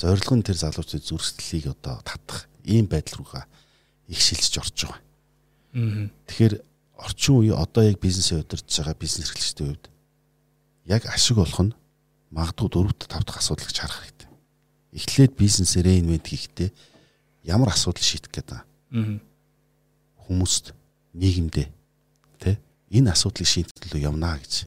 Зорилго 0.00 0.34
нь 0.40 0.46
тэр 0.46 0.56
залуучуудын 0.56 1.04
зүрхсэтлийг 1.04 1.68
одоо 1.68 2.00
татах 2.00 2.48
ийм 2.64 2.88
байдал 2.88 3.20
руугаа 3.20 3.44
их 4.08 4.20
шилжиж 4.24 4.56
орж 4.56 4.88
байгаа. 4.88 5.00
Тэгэхээр 6.26 6.54
орчин 6.96 7.34
үе 7.44 7.52
одоо 7.52 7.82
яг 7.84 8.00
бизнесээ 8.00 8.40
удирдах 8.40 8.72
байгаа 8.72 8.96
бизнес 8.96 9.28
эрхлэгчдийн 9.28 9.68
хувьд 9.68 9.86
яг 10.86 11.02
ашиг 11.12 11.38
олох 11.38 11.60
нь 11.60 11.76
магадгүй 12.30 12.68
дөрөвт 12.72 13.04
тавд 13.08 13.26
дахь 13.28 13.40
асуудал 13.40 13.66
гэж 13.66 13.78
харах 13.78 14.00
хэрэгтэй. 14.00 14.28
Эхлээд 14.96 15.32
бизнес 15.36 15.76
рейнмент 15.76 16.26
хийхдээ 16.26 16.70
ямар 17.44 17.72
асуудал 17.74 18.04
шийдэх 18.04 18.32
гээд 18.32 18.48
байгаа. 18.48 18.66
Хүмүүст 20.26 20.72
нийгэмдээ 21.14 21.66
тэ 22.40 22.58
энэ 22.90 23.12
асуудлыг 23.12 23.48
шийдэх 23.48 23.76
төлөө 23.78 24.06
явна 24.06 24.38
гэж. 24.38 24.66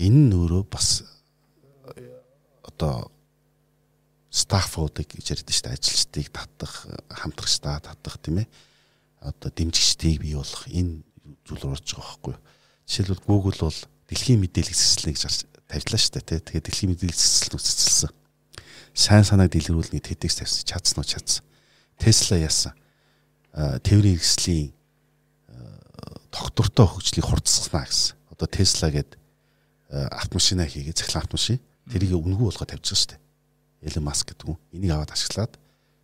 Энэ 0.00 0.30
нь 0.30 0.34
өөрөө 0.34 0.64
бас 0.66 1.04
одоо 2.64 3.12
стаффуудыг 4.32 5.12
гэж 5.12 5.36
ярьдэн 5.36 5.52
шүү 5.52 5.64
дээ 5.68 5.76
ажилчдыг 5.76 6.26
татах 6.32 6.88
хамтрагчдаа 7.12 7.84
татах 7.84 8.16
тийм 8.24 8.42
ээ 8.42 8.48
одоо 9.20 9.50
дэмжигчдийг 9.52 10.24
бий 10.24 10.34
болох 10.34 10.64
энэ 10.66 11.04
зүйл 11.44 11.68
орж 11.68 11.86
байгаа 11.92 12.16
байхгүй. 12.16 12.34
Жишээлбэл 12.88 13.26
Google 13.28 13.58
бол 13.60 13.78
дэлхийн 14.08 14.40
мэдээлэл 14.40 14.72
хэсэслэнэ 14.72 15.14
гэж 15.14 15.22
тавьлаа 15.68 16.00
шүү 16.00 16.12
дээ 16.16 16.24
тий. 16.26 16.40
Тэгээд 16.40 16.66
дэлхийн 16.66 16.90
мэдээлэл 16.96 17.20
хэсэслэл 17.20 17.56
үсэлсэн. 17.60 18.10
Сайн 18.92 19.24
санааг 19.24 19.52
дэлгэрүүлнэ 19.52 20.00
TEDx 20.00 20.32
тавьсан 20.40 20.64
чадсан 20.66 20.98
уу 21.00 21.06
чадсан. 21.06 21.44
Tesla 21.96 22.36
яасан. 22.40 22.74
Тэврийн 23.52 24.16
хэрэгслийн 24.16 24.72
тогтвортой 26.32 26.86
хөгжлийг 26.88 27.26
хурцсанаа 27.28 27.84
гэсэн. 27.84 28.16
Одоо 28.32 28.48
Tesla 28.48 28.88
гэдэг 28.88 29.20
автомашина 29.92 30.64
хийгээ 30.64 30.96
цахилгаан 30.96 31.28
автомашин 31.28 31.60
тэрийг 31.92 32.16
өнгөө 32.16 32.48
болгоод 32.48 32.70
тавьчихсан 32.72 32.96
шүү 32.96 33.10
дээ. 33.12 33.20
Elon 33.92 34.04
Musk 34.08 34.32
гэдэг 34.32 34.46
хүн 34.48 34.58
энийг 34.72 34.92
аваад 34.96 35.12
ашиглаад 35.12 35.52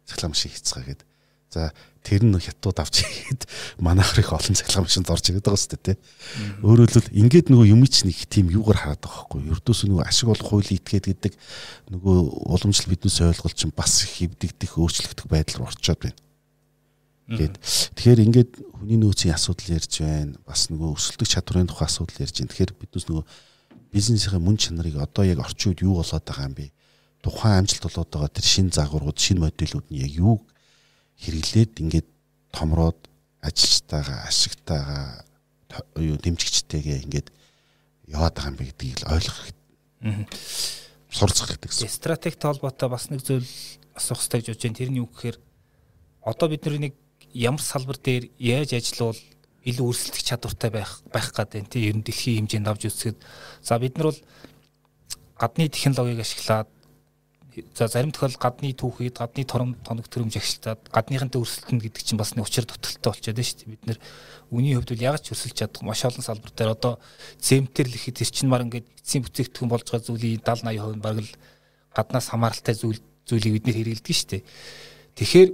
цахилгаан 0.05 0.33
машин 0.37 0.53
хийцгаа 0.53 0.85
гэдэг 0.85 1.09
За 1.49 1.73
тэр 2.05 2.29
нь 2.29 2.37
хятад 2.37 2.77
авч 2.77 3.01
ихэд 3.01 3.49
манайх 3.81 4.13
их 4.21 4.33
олон 4.33 4.53
цахилгаан 4.53 4.85
машинд 4.85 5.09
орж 5.09 5.33
ирээд 5.33 5.49
байгаа 5.49 5.57
шүү 5.65 5.81
дээ. 5.81 5.97
Өөрөөр 6.61 6.91
хэлбэл 6.93 7.17
ингээд 7.17 7.49
нөгөө 7.49 7.73
юм 7.73 7.89
чинь 7.89 8.13
их 8.13 8.29
тийм 8.29 8.53
юугаар 8.53 9.01
хараад 9.01 9.01
байгаа 9.01 9.33
байхгүй. 9.33 9.49
Ердөөс 9.57 9.81
нөгөө 9.89 10.05
ашиг 10.05 10.29
олох 10.29 10.45
хуулийн 10.45 10.77
этгээд 10.77 11.07
гэдэг 11.09 11.33
нөгөө 11.89 12.17
уламжлал 12.53 12.93
биднээс 12.93 13.19
ойлголт 13.25 13.57
чинь 13.57 13.73
бас 13.73 14.05
хөвдөгдөх 14.05 14.77
өөрчлөгдөх 14.77 15.25
байдал 15.25 15.65
руу 15.65 15.73
орчоод 15.73 16.01
байна. 16.05 16.21
Гэт 17.29 17.61
тэгэхээр 17.93 18.25
ингээд 18.25 18.53
хүний 18.73 18.97
нөөцийн 18.97 19.37
асуудал 19.37 19.77
ярьж 19.77 20.01
байна. 20.01 20.41
Бас 20.49 20.73
нөгөө 20.73 20.97
өсөлтөх 20.97 21.29
чадварын 21.29 21.69
тухай 21.69 21.85
асуудал 21.85 22.25
ярьж 22.25 22.41
байна. 22.41 22.49
Тэгэхээр 22.57 22.73
биднээс 22.73 23.07
нөгөө 23.13 23.25
бизнесийн 23.93 24.41
мөн 24.41 24.57
чанарыг 24.57 24.97
одоо 24.97 25.29
яг 25.29 25.45
орчин 25.45 25.77
үед 25.77 25.85
юу 25.85 26.01
болоод 26.01 26.25
байгаа 26.25 26.49
юм 26.49 26.57
бэ? 26.57 26.73
Тухайн 27.21 27.61
амжилт 27.61 27.85
болоод 27.85 28.09
байгаа 28.09 28.33
тэр 28.33 28.47
шин 28.49 28.73
загварууд, 28.73 29.19
шин 29.21 29.45
модулууд 29.45 29.87
нь 29.93 30.01
яг 30.01 30.13
юу 30.17 30.41
хэрэглээд 31.21 31.73
ингээд 31.85 32.09
томроод 32.49 32.97
ажилчтайгаа 33.45 34.25
ашигтайгаа 34.25 35.25
юу 36.01 36.17
дэмжигчтэйгээ 36.17 37.05
ингээд 37.05 37.29
яваад 38.09 38.35
байгаа 38.41 38.51
юм 38.53 38.57
бэ 38.57 38.65
гэдгийг 38.73 39.05
л 39.05 39.13
ойлгох 39.13 39.39
хэрэгтэй. 39.45 40.27
Сурцах 41.13 41.53
хэрэгтэй 41.53 41.69
гэсэн. 41.69 41.93
Стратегт 41.93 42.41
холбоотой 42.41 42.89
бас 42.89 43.13
нэг 43.13 43.21
зүйл 43.21 43.45
асуух 43.93 44.25
хэрэгтэй 44.25 44.41
гэж 44.41 44.49
бодож 44.49 44.65
байна. 44.65 44.79
Тэр 44.81 44.91
нь 44.97 45.01
юу 45.05 45.09
гэхээр 45.13 45.37
одоо 46.25 46.49
бид 46.49 46.65
нэг 46.65 46.95
ямар 47.35 47.63
салбар 47.63 47.99
дээр 47.99 48.31
яаж 48.39 48.73
ажиллавал 48.79 49.21
илүү 49.69 49.87
өрсөлдөх 49.91 50.23
чадвартай 50.23 50.71
байх 50.71 51.03
байх 51.13 51.33
гэдэг 51.35 51.69
тийм 51.69 51.85
ер 51.85 51.97
нь 51.99 52.07
дэлхийн 52.07 52.49
хэмжээнд 52.49 52.69
авч 52.69 52.89
үзэхэд 52.89 53.19
за 53.63 53.79
бид 53.79 53.99
нар 53.99 54.11
бол 54.11 54.21
гадны 55.37 55.69
технологиг 55.69 56.21
ашиглаад 56.21 56.69
за 57.75 57.89
зарим 57.89 58.13
тохиолдолд 58.13 58.41
гадны 58.41 58.73
түүхийд 58.73 59.19
гадны 59.19 59.45
торон 59.45 59.75
тоног 59.83 60.07
төрөмж 60.09 60.39
агшилтаад 60.39 60.81
гадныхантай 60.95 61.41
өрсөлдөн 61.43 61.83
гэдэг 61.83 62.03
чинь 62.03 62.19
бас 62.19 62.35
нэг 62.35 62.47
учир 62.47 62.65
дуталттай 62.65 63.11
болчиход 63.11 63.35
байна 63.35 63.47
шүү 63.47 63.59
дээ. 63.59 63.73
Бид 63.75 63.85
нэр 63.87 63.99
үний 64.55 64.75
хувьд 64.75 64.91
бол 64.95 65.07
яг 65.11 65.19
ч 65.23 65.35
өрсөлж 65.35 65.57
чадах 65.59 65.83
маш 65.83 66.05
олон 66.07 66.23
салбар 66.23 66.53
дээр 66.55 66.71
одоо 66.75 67.03
цементэр 67.43 67.87
л 67.91 67.99
ихэд 67.99 68.19
тэр 68.23 68.31
чинь 68.31 68.51
мар 68.51 68.63
ингээд 68.63 68.87
эцсийн 69.03 69.23
бүтээгдэхүүн 69.27 69.71
болж 69.75 69.87
байгаа 69.91 70.07
зүйлийн 70.07 70.43
70 70.47 70.71
80% 70.71 70.97
нь 70.97 71.03
баг 71.03 71.17
л 71.19 71.31
гаднаас 71.95 72.27
хамааралтай 72.31 72.75
зүйл 72.79 73.01
зүйлийг 73.27 73.55
бид 73.59 73.67
нэр 73.67 73.77
хэрэгэлдэг 73.83 74.15
шүү 74.15 74.31
дээ. 74.31 74.43
Тэгэхээр 75.19 75.51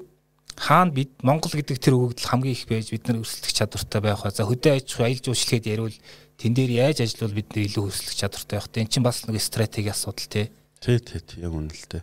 хаана 0.56 0.92
бид 0.94 1.10
Монгол 1.22 1.52
гэдэг 1.52 1.78
тэр 1.78 1.94
өгөгдөл 1.98 2.30
хамгийн 2.30 2.54
их 2.54 2.66
байж 2.70 2.90
бид 2.94 3.04
нар 3.10 3.22
өрсөлдөх 3.22 3.52
чадвартай 3.52 4.00
байх 4.00 4.22
ба. 4.22 4.30
За 4.30 4.46
хөдөө 4.46 4.72
аж 4.78 4.86
ахуй 4.86 5.04
аялал 5.06 5.24
жуулчлалгээд 5.26 5.66
яривал 5.66 5.98
тэн 6.38 6.52
дээр 6.54 6.70
яаж 6.70 6.98
ажиллавал 7.02 7.34
бид 7.34 7.48
нар 7.50 7.64
илүү 7.66 7.84
өрсөлдөх 7.90 8.14
чадвартай 8.14 8.56
байх. 8.58 8.68
Тэн 8.70 8.86
чинь 8.86 9.06
бас 9.06 9.26
нэг 9.26 9.42
стратеги 9.42 9.90
асуудал 9.90 10.30
тий. 10.30 10.46
Тий, 10.78 10.98
тий, 11.02 11.20
яг 11.42 11.52
үнэлтэй. 11.52 12.02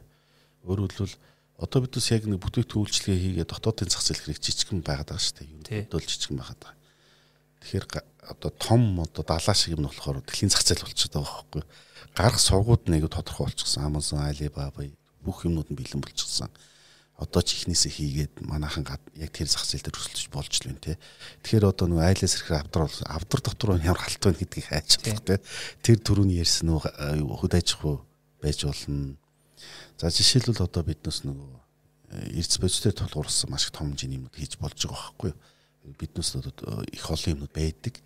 Өөрөөр 0.67 0.91
хэлбэл 0.91 1.17
одоо 1.61 1.79
бидээс 1.85 2.09
яг 2.11 2.25
нэг 2.25 2.41
бүтээгдэхүүн 2.41 2.83
үйлчлэгээ 2.89 3.21
хийгээд 3.21 3.51
дотоодын 3.53 3.89
зах 3.89 4.01
зээл 4.01 4.23
хэрэг 4.33 4.41
жижигхэн 4.41 4.81
байгаад 4.81 5.13
байгаа 5.13 5.21
шүү 5.21 5.35
дээ. 5.37 5.51
Юу 5.53 5.61
бодвол 5.93 6.09
жижигхэн 6.09 6.39
байгаад 6.41 6.61
байгаа. 6.61 6.79
Тэгэхээр 7.61 7.85
одоо 8.33 8.51
том 8.57 8.81
одоо 8.99 9.23
далаа 9.23 9.55
шиг 9.55 9.77
юм 9.77 9.85
болохоор 9.85 10.25
дэлхийн 10.25 10.49
зах 10.49 10.65
зээл 10.65 10.85
болчиход 10.85 11.13
байгаа 11.21 11.37
байхгүй. 11.37 11.63
Гарах 12.17 12.41
сургууд 12.41 12.83
нэг 12.89 13.05
тодорхой 13.13 13.45
болчихсон. 13.45 13.85
Amazon, 13.85 14.25
Alibaba 14.25 14.81
бүх 15.21 15.45
юмнууд 15.45 15.69
нь 15.69 15.77
бэлэн 15.77 16.01
болчихсон. 16.01 16.49
Одоо 17.21 17.45
ч 17.45 17.61
ихнээсээ 17.61 17.91
хийгээд 17.93 18.33
манайхан 18.49 18.81
яг 19.21 19.29
тэр 19.29 19.45
зах 19.45 19.61
зээл 19.61 19.85
дээр 19.85 19.93
өрсөлдөж 19.93 20.27
болж 20.33 20.51
л 20.57 20.73
байна 20.73 20.81
те. 20.81 20.97
Тэгэхээр 21.45 21.69
одоо 21.69 21.85
нөгөө 21.85 22.05
айлаас 22.09 22.33
ирэхээр 22.33 22.61
авдар 22.65 22.81
бол 22.89 22.99
авдар 23.05 23.39
дотор 23.45 23.69
ямар 23.77 24.01
халт 24.01 24.21
байна 24.25 24.41
гэдгийг 24.41 24.65
хайж 24.65 24.87
чадах 24.97 25.21
те. 25.21 25.35
Тэр 25.85 26.01
түрүүний 26.01 26.41
ярьсан 26.41 26.73
нөгөө 26.73 27.37
хөд 27.37 27.53
аж 27.61 27.69
ахуй 27.77 28.01
байж 28.41 28.59
болно. 28.65 29.21
За 30.01 30.09
жишээлбэл 30.09 30.65
одоо 30.65 30.81
биднес 30.81 31.21
нөгөө 31.21 31.61
эрдэс 32.33 32.57
бодистой 32.57 32.91
тулгуурсан 32.97 33.53
маш 33.53 33.69
их 33.69 33.77
том 33.77 33.93
хэмжээний 33.93 34.17
юмнууд 34.17 34.33
хийж 34.33 34.57
болж 34.57 34.81
байгаа 34.81 35.13
байхгүй 35.13 35.29
юу? 35.29 35.93
Биднес 36.01 36.33
одоо 36.35 36.81
их 36.89 37.05
олон 37.05 37.37
юмнууд 37.37 37.53
байдаг. 37.53 38.01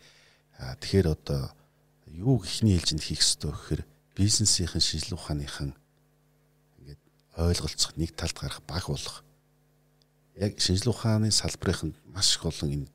Тэгэхээр 0.59 1.07
одоо 1.07 1.55
юу 2.11 2.43
ихний 2.43 2.75
ээлжинд 2.75 2.99
хийх 2.99 3.23
ёстой 3.23 3.55
гэхээр 3.55 3.81
бизнесийн 4.11 4.67
шинжилгээ 4.67 5.15
ухааныхан 5.15 5.71
ойлголцох 7.37 7.95
нэг 7.99 8.15
талд 8.15 8.37
гарах 8.39 8.61
баг 8.67 8.87
болох. 8.87 9.23
Яг 10.39 10.59
шинжилгээ 10.59 10.91
ухааны 10.91 11.31
салбарын 11.31 11.95
маш 12.11 12.35
их 12.35 12.45
олон 12.45 12.71
энэ 12.71 12.87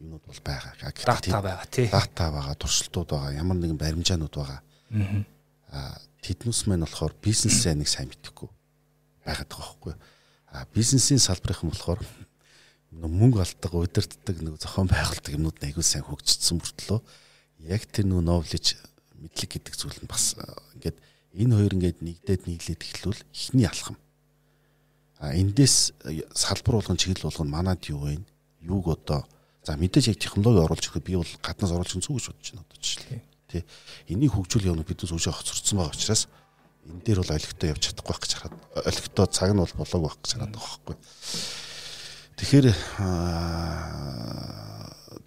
юмнууд 0.00 0.24
бол 0.26 0.40
байгаа. 0.44 0.74
Дата 0.78 1.42
байгаа 1.42 1.66
тий. 1.66 1.88
Дата 1.90 2.30
байгаа, 2.30 2.54
туршилтууд 2.54 3.10
байгаа, 3.10 3.34
ямар 3.34 3.58
нэгэн 3.58 3.78
баримжаанууд 3.78 4.34
байгаа. 4.34 4.60
Аа 5.74 5.98
тэднүүс 6.22 6.66
маань 6.66 6.86
болохоор 6.86 7.14
бизнесээ 7.18 7.74
нэг 7.74 7.88
сайн 7.90 8.08
мэдхгүй 8.08 8.48
байгаад 9.26 9.48
байгаа 9.48 9.74
байхгүй 9.74 9.92
юу? 9.92 10.00
А 10.54 10.66
бизнесийн 10.70 11.18
салбарын 11.18 11.70
болохоор 11.70 12.00
мөнгө 12.94 13.42
алддаг, 13.42 13.74
удирддаг 13.74 14.36
нэг 14.38 14.54
зохион 14.62 14.86
байгуулалт 14.86 15.26
юмнууд 15.34 15.58
айгүй 15.58 15.82
сайн 15.82 16.06
хөгжсөн 16.06 16.62
мөртлөө 16.62 17.00
яг 17.66 17.82
тэр 17.90 18.06
нөө 18.06 18.22
knowledge 18.22 18.78
мэдлэг 19.18 19.50
гэдэг 19.50 19.74
зүйл 19.74 19.98
нь 19.98 20.10
бас 20.10 20.38
ингээд 20.78 20.98
энэ 21.34 21.54
хоёр 21.58 21.74
ингээд 21.74 21.98
нэгдээд 22.00 22.42
нийлээд 22.46 22.82
эхлүүл 22.82 23.20
ихний 23.34 23.66
алхам. 23.66 23.98
А 25.18 25.34
эндээс 25.34 25.92
салбар 26.34 26.78
болгон 26.78 26.96
чиглэл 26.96 27.26
болгон 27.26 27.50
манад 27.50 27.82
юу 27.90 28.06
вэ? 28.06 28.22
Юуг 28.62 28.86
одоо 28.94 29.26
за 29.66 29.74
мэдээж 29.74 30.14
яг 30.14 30.18
технологи 30.22 30.62
оруулж 30.62 30.84
ирэхэд 30.86 31.04
би 31.04 31.18
бол 31.18 31.32
гаднаас 31.42 31.72
оруулж 31.74 31.90
байгаа 31.90 32.06
зүг 32.06 32.16
гэж 32.18 32.26
бодож 32.30 32.48
байна 32.54 32.64
одоо 32.64 32.78
жишээ. 32.78 33.22
Тэ. 33.50 33.64
Энийг 34.08 34.32
хөгжүүл 34.36 34.68
явна 34.70 34.84
бид 34.86 35.00
зүгшээ 35.02 35.34
хоцорсон 35.34 35.78
байгаа 35.80 35.94
учраас 35.96 36.28
энэ 36.84 37.02
дээр 37.02 37.18
бол 37.24 37.34
олигтой 37.34 37.68
явж 37.72 37.82
чадахгүй 37.88 38.12
байх 38.12 38.22
гэж 38.22 38.32
хараад 38.36 38.54
олигтой 38.84 39.26
цаг 39.32 39.50
нь 39.50 39.62
бол 39.64 39.74
болоог 39.74 40.02
байх 40.04 40.18
гэж 40.20 40.30
хараад 40.36 40.52
байгаа 40.52 40.68
байхгүй. 40.84 40.96
Тэгэхээр 42.34 42.66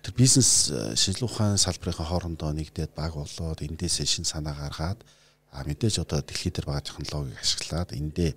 тэр 0.05 0.13
бизнес 0.13 0.69
шинжилгээ 0.71 1.27
ухааны 1.27 1.57
салбарын 1.57 1.97
хоорондоо 1.97 2.51
нэгдээд 2.53 2.93
баг 2.93 3.17
болоод 3.17 3.59
эндээс 3.65 4.05
шин 4.05 4.27
санаа 4.27 4.53
гаргаад 4.53 5.01
а 5.51 5.63
мэдээж 5.63 6.03
одоо 6.03 6.21
дэлхийд 6.21 6.59
дээр 6.59 6.67
байгаа 6.67 6.85
технологиг 6.85 7.39
ашиглаад 7.39 7.91
эндээ 7.93 8.31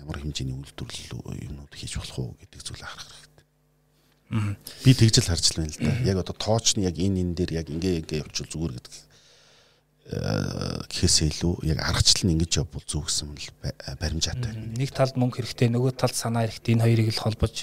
ямар 0.00 0.18
хэмжээний 0.18 0.56
үйлдвэрлэл 0.58 1.22
юмнууд 1.50 1.72
хийж 1.74 1.98
болох 1.98 2.18
уу 2.18 2.36
гэдэг 2.40 2.60
зүйлийг 2.62 2.88
харах 2.88 3.10
хэрэгтэй. 3.14 3.46
Би 4.84 4.90
тэгж 4.94 5.16
л 5.22 5.30
харж 5.30 5.44
байна 5.54 5.70
л 5.70 5.80
да. 5.82 5.92
Яг 6.02 6.16
одоо 6.22 6.34
тоочны 6.34 6.86
яг 6.86 6.96
энэ 6.98 7.20
энэ 7.22 7.34
дээр 7.38 7.50
яг 7.62 7.66
ингээ 7.70 8.02
ингээ 8.02 8.20
явуул 8.22 8.50
зүгээр 8.50 8.74
гэдэг 8.74 8.94
гэхээсээ 10.04 11.28
илүү 11.32 11.54
яг 11.64 11.78
аргачлал 11.80 12.28
нь 12.28 12.34
ингэж 12.36 12.52
явбал 12.60 12.84
зүг 12.84 13.08
гэсэн 13.08 13.32
л 13.32 13.48
баримжаатай. 13.96 14.52
Нэг 14.76 14.92
талд 14.92 15.16
мөнгө 15.16 15.40
хэрэгтэй, 15.40 15.72
нөгөө 15.72 15.96
талд 15.96 16.12
санаа 16.12 16.44
хэрэгтэй. 16.44 16.76
Энэ 16.76 16.84
хоёрыг 16.84 17.08
л 17.08 17.24
холбож 17.24 17.56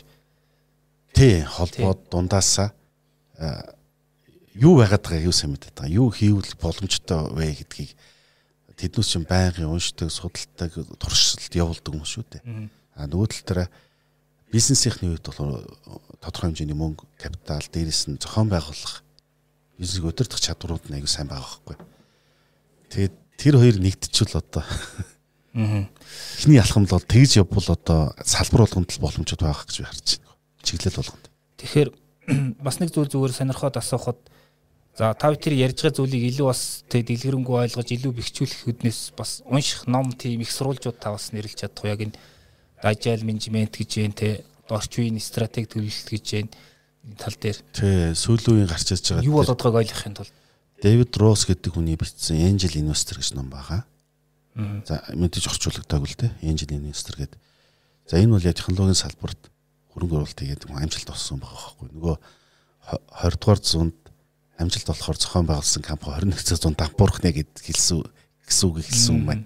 тий 1.13 1.45
холбоод 1.45 2.09
дундаасаа 2.09 2.73
юу 4.57 4.73
байгаад 4.81 5.05
байгаа 5.05 5.27
юу 5.29 5.35
сайн 5.37 5.53
мэдээд 5.53 5.77
байгаа. 5.77 5.93
Юу 5.93 6.09
хийвэл 6.09 6.53
боломжтой 6.57 7.29
вэ 7.29 7.61
гэдгийг 7.61 7.93
тэднээс 8.81 9.09
чинь 9.13 9.29
байнгын 9.29 9.69
уншдаг, 9.69 10.09
судалдаг, 10.09 10.73
туршилт 10.97 11.53
явуулдаг 11.53 11.93
юм 11.93 12.05
шүү 12.05 12.25
дээ. 12.41 12.69
А 12.97 13.05
нөгөө 13.05 13.29
тал 13.29 13.45
дээр 13.45 13.69
бизнесийнхний 14.49 15.13
үед 15.13 15.23
болохоор 15.23 15.63
тодорхой 16.19 16.49
хэмжээний 16.51 16.75
мөнгө, 16.75 17.05
капитал, 17.21 17.61
дээрээс 17.61 18.09
нь 18.09 18.17
зохион 18.17 18.49
байгуулах 18.49 19.05
бизнесийг 19.77 20.05
удирдах 20.09 20.41
чадварууд 20.41 20.89
нь 20.89 20.97
аягүй 20.97 21.09
сайн 21.09 21.29
байгаа 21.29 21.61
байхгүй. 21.63 21.77
Тэгээд 22.91 23.15
тэр 23.39 23.55
хоёр 23.57 23.77
нэгдчихвэл 23.79 24.41
одоо 24.41 24.65
эхний 25.53 26.59
алхамд 26.59 26.91
бол 26.91 27.01
тэгж 27.01 27.41
явбал 27.41 27.65
одоо 27.71 28.13
салбар 28.23 28.67
болгонд 28.67 28.91
л 28.91 29.03
боломжууд 29.03 29.41
байгаа 29.41 29.65
гэж 29.65 29.77
би 29.81 29.87
харж 29.87 30.07
байна. 30.19 30.35
Чиглэл 30.61 30.99
болгонд. 30.99 31.25
Тэгэхээр 31.57 31.89
бас 32.61 32.77
нэг 32.79 32.93
зүйл 32.93 33.09
зүгээр 33.09 33.33
сонирхоод 33.33 33.75
асуухад 33.79 34.19
за 34.97 35.13
тав 35.15 35.37
тэр 35.39 35.53
ярьж 35.55 35.81
байгаа 35.81 35.97
зүйлийг 35.97 36.23
илүү 36.35 36.47
бас 36.47 36.83
тэг 36.91 37.07
дэлгэрэнгүй 37.07 37.57
ойлгож 37.63 37.89
илүү 37.95 38.11
бэхжүүлэх 38.11 38.61
хөднөөс 38.67 39.01
бас 39.15 39.41
унших 39.47 39.87
ном 39.87 40.11
тийм 40.11 40.43
их 40.43 40.51
сурвалжууд 40.51 40.99
та 40.99 41.15
бас 41.15 41.31
нэрлэж 41.31 41.63
чадах 41.63 41.87
яг 41.87 41.99
энэ 42.05 42.17
agile 42.83 43.23
management 43.23 43.71
гэж 43.77 43.91
байна 44.03 44.17
те 44.17 44.29
орчин 44.67 45.07
үеийн 45.07 45.19
стратеги 45.23 45.71
төлөвлөлт 45.71 46.09
гэж 46.11 46.27
энэ 46.43 46.51
тал 47.17 47.35
дээр. 47.39 47.59
Тий, 47.71 48.11
сүүлийн 48.15 48.63
үеийн 48.63 48.69
гарч 48.71 48.87
ирж 48.91 49.05
байгаа. 49.15 49.27
Юу 49.27 49.39
болоод 49.39 49.61
байгааг 49.61 49.81
ойлгохын 49.83 50.15
тулд 50.15 50.33
Дэвид 50.81 51.13
Росс 51.21 51.45
гэдэг 51.45 51.77
хүний 51.77 51.93
бичсэн 51.93 52.41
Angel 52.41 52.73
Investor 52.81 53.21
гэж 53.21 53.37
ном 53.37 53.53
байгаа. 53.53 53.85
За 54.57 55.05
мэдээж 55.13 55.45
орчуулдаг 55.53 55.85
л 55.85 56.17
дээ. 56.17 56.33
Angel 56.41 56.73
Investor 56.73 57.21
гэдэг. 57.21 57.39
За 58.09 58.17
энэ 58.17 58.33
бол 58.33 58.41
яг 58.41 58.57
технологийн 58.57 58.97
салбарт 58.97 59.37
хөрөнгө 59.93 60.25
оруулалт 60.25 60.41
хийгээд 60.41 60.65
амжилт 60.73 61.13
олсон 61.13 61.37
байгаа 61.37 61.53
байхгүй. 61.53 61.87
Нөгөө 61.93 62.15
20 63.13 63.37
дугаар 63.37 63.61
зуунд 63.61 64.00
амжилт 64.61 64.87
болохоор 64.87 65.17
зохион 65.17 65.45
байгуулсан 65.49 65.81
компани 65.81 66.31
21 66.31 66.61
зуун 66.61 66.75
дампуурхнэ 66.77 67.31
гэд 67.33 67.51
хэлсэн 67.65 68.05
гэсэн 68.45 68.65
үг 68.69 68.85
хэлсэн 68.85 69.15
юм 69.17 69.25
байна. 69.25 69.45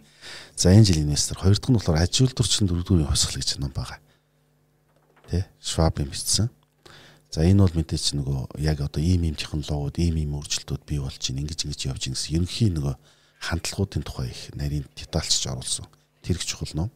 За 0.56 0.72
Angel 0.72 1.00
Investor 1.00 1.40
хоёр 1.40 1.56
дахь 1.56 1.70
нь 1.72 1.78
болохоор 1.78 2.00
аж 2.00 2.14
үйлдвэрчин 2.20 2.68
дөрөвдүгээр 2.68 3.10
хувьсгал 3.12 3.40
гэж 3.40 3.50
ном 3.60 3.72
байгаа. 3.72 4.00
Тэ? 5.30 5.48
Schwab-ийн 5.60 6.10
бичсэн. 6.10 6.50
За 7.32 7.44
энэ 7.44 7.60
бол 7.60 7.76
мэдээч 7.76 8.16
нөгөө 8.16 8.60
яг 8.64 8.80
одоо 8.80 9.04
ийм 9.04 9.28
ийм 9.28 9.36
технологиуд, 9.36 10.00
ийм 10.00 10.16
ийм 10.16 10.40
өөрчлөлтүүд 10.40 10.84
бий 10.88 11.04
болж 11.04 11.20
байна. 11.20 11.44
Ингэж 11.44 11.60
ингэж 11.68 11.82
явж 11.92 12.02
байна 12.08 12.16
гэсэн 12.16 12.36
ерөнхий 12.40 12.70
нөгөө 12.72 12.96
хандлагуудын 13.44 14.04
тухай 14.08 14.32
их 14.32 14.56
нарийн 14.56 14.88
детальчж 14.96 15.44
оруулсан. 15.52 15.86
Тэр 16.24 16.40
их 16.40 16.46
чухал 16.48 16.72
ном. 16.74 16.90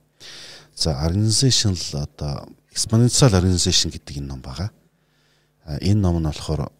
За 0.75 0.95
organizational 0.95 2.07
одоо 2.07 2.47
exponential 2.71 3.35
organization 3.35 3.91
гэдэг 3.91 4.23
энэ 4.23 4.31
ном 4.31 4.39
байгаа. 4.39 4.71
Энэ 5.83 5.99
ном 5.99 6.23
нь 6.23 6.29
болохоор 6.31 6.71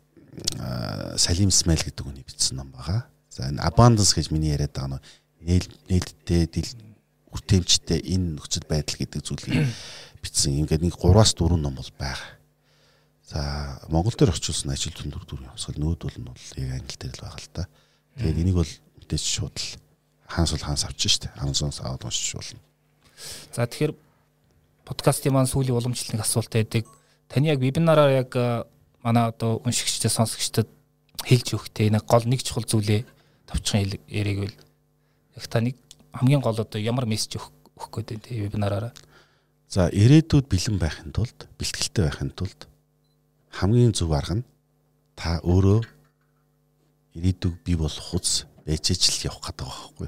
Салим 1.20 1.52
Смайл 1.52 1.84
гэдэг 1.84 2.00
хүний 2.08 2.24
бичсэн 2.24 2.64
ном 2.64 2.72
байгаа. 2.72 3.04
За 3.28 3.52
энэ 3.52 3.60
abundance 3.60 4.16
гэж 4.16 4.32
миний 4.32 4.56
яриад 4.56 4.72
байгаа 4.72 5.04
нь 5.04 5.60
нээлттэй 5.92 6.48
үртэмжтэй 7.36 8.00
энэ 8.16 8.40
нөхцөл 8.40 8.64
байдал 8.64 8.96
гэдэг 8.96 9.22
зүйлийг 9.28 9.68
бичсэн. 10.24 10.56
Ингээд 10.64 10.80
нэг 10.80 10.96
3-аас 10.96 11.36
4 11.36 11.60
ном 11.60 11.76
бол 11.76 11.92
байгаа. 12.00 12.40
За 13.28 13.40
Монгол 13.92 14.16
дээр 14.16 14.32
орчуулсан 14.32 14.72
ажил 14.72 14.96
дүндүр 14.96 15.28
дүрийн 15.28 15.52
хувьсгал 15.52 15.76
нүүдэл 15.76 16.24
нь 16.24 16.30
бол 16.32 16.46
яг 16.56 16.72
англи 16.80 16.96
дээр 16.96 17.16
л 17.20 17.24
байгаа 17.28 17.44
л 17.44 17.52
да. 17.52 17.64
Тэгээд 18.16 18.40
энийг 18.40 18.58
бол 18.64 18.74
мэдээж 19.04 19.24
шууд 19.28 19.56
л 19.60 19.70
хаанс 20.24 20.56
бол 20.56 20.66
хаанс 20.66 20.88
авчих 20.88 21.12
штэ. 21.12 21.36
Амазоноос 21.36 21.84
аваад 21.84 22.08
уншиж 22.08 22.32
болно. 22.32 22.64
За 23.52 23.68
тэгэхээр 23.68 23.94
подкастын 24.88 25.36
маань 25.36 25.52
сүүлийн 25.52 25.76
уламжлалтын 25.76 26.24
асуулт 26.24 26.50
байдаг. 26.50 26.88
Таны 27.28 27.52
яг 27.52 27.60
вебинараар 27.60 28.24
яг 28.24 28.32
манай 29.04 29.30
одоо 29.30 29.62
уншигчдад 29.62 30.10
сонсогчдод 30.10 30.79
хэлж 31.26 31.48
өгөхтэй 31.56 31.90
нэг 31.92 32.04
гол 32.06 32.26
нэг 32.28 32.44
чухал 32.44 32.68
зүйлээ 32.68 33.06
товчхон 33.50 33.88
яриг 34.08 34.38
үл. 34.48 34.56
Яг 35.36 35.46
та 35.48 35.60
нэг 35.64 35.76
хамгийн 36.14 36.42
гол 36.42 36.60
одоо 36.60 36.80
ямар 36.80 37.06
мессеж 37.06 37.40
өгөх 37.40 37.90
гээд 37.92 38.24
байна 38.24 38.44
вебинараараа. 38.44 38.94
За 39.70 39.90
ирээдүйд 39.90 40.50
бэлэн 40.50 40.78
байхын 40.82 41.14
тулд, 41.14 41.48
бэлтгэлтэй 41.58 42.10
байхын 42.10 42.34
тулд 42.34 42.70
хамгийн 43.54 43.94
зөв 43.94 44.14
арга 44.14 44.42
нь 44.42 44.46
та 45.18 45.42
өөрөө 45.44 45.82
ирээдүг 47.18 47.54
бий 47.66 47.76
болох 47.76 48.06
хүс 48.14 48.46
байжээч 48.66 49.04
л 49.10 49.34
явах 49.34 49.52
гэдэг 49.52 49.68
байхгүй. 49.68 50.08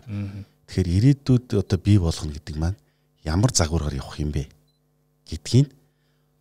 Тэгэхээр 0.70 0.90
ирээдүйд 0.98 1.46
одоо 1.58 1.80
бий 1.82 1.98
болгоно 1.98 2.34
гэдэг 2.38 2.56
маань 2.58 2.78
ямар 3.26 3.52
загвараар 3.52 3.98
явах 3.98 4.22
юм 4.22 4.32
бэ 4.32 4.48
гэдгийг 5.28 5.74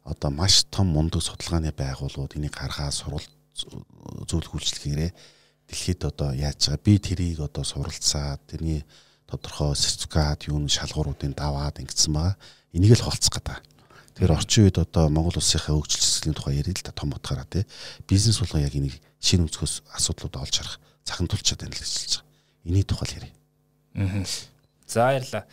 одоо 0.05 0.31
маш 0.31 0.65
том 0.71 0.93
мундаг 0.93 1.23
судалгааны 1.25 1.73
байгууллагууд 1.73 2.37
энийг 2.37 2.55
гаргаад 2.55 2.95
сурвал 2.95 3.25
зүйл 3.55 4.49
хүчлэхээрээ 4.49 5.11
дэлхийд 5.71 6.03
одоо 6.05 6.35
яаж 6.35 6.71
байгаа 6.71 6.85
би 6.85 6.95
тэрийг 6.99 7.41
одоо 7.41 7.65
суралцаад 7.65 8.41
тэрний 8.51 8.83
тодорхой 9.31 9.77
сертификат 9.77 10.51
юу 10.51 10.59
шалгууруудын 10.67 11.35
даваад 11.35 11.79
ингэсэн 11.79 12.13
байгаа 12.13 12.37
энийг 12.75 12.99
л 12.99 13.07
холцох 13.07 13.39
гэдэг. 13.39 13.63
Тэгэхээр 14.15 14.35
орчин 14.35 14.65
үед 14.67 14.79
одоо 14.79 15.09
Монгол 15.09 15.39
улсынхаа 15.39 15.75
хөгжил 15.79 16.35
тухай 16.35 16.59
ярил 16.59 16.75
л 16.75 16.83
да 16.83 16.93
том 16.93 17.15
утгаараа 17.15 17.47
тий. 17.47 17.65
Бизнес 18.07 18.43
болгоо 18.43 18.61
яг 18.61 18.75
энийг 18.75 18.99
шинэ 19.23 19.47
өнцгөөс 19.47 19.87
асуудлууд 19.95 20.35
олж 20.37 20.55
харах 20.59 20.81
цахан 21.07 21.31
тулчаад 21.31 21.63
байна 21.63 21.75
л 21.75 21.79
гэж 21.79 21.91
хэлж 21.95 22.13
байгаа. 22.19 22.27
Эний 22.67 22.85
тухай 22.85 23.09
ярив. 23.15 23.33
Аа. 23.95 24.25
За 24.91 25.01
баярлаа. 25.07 25.45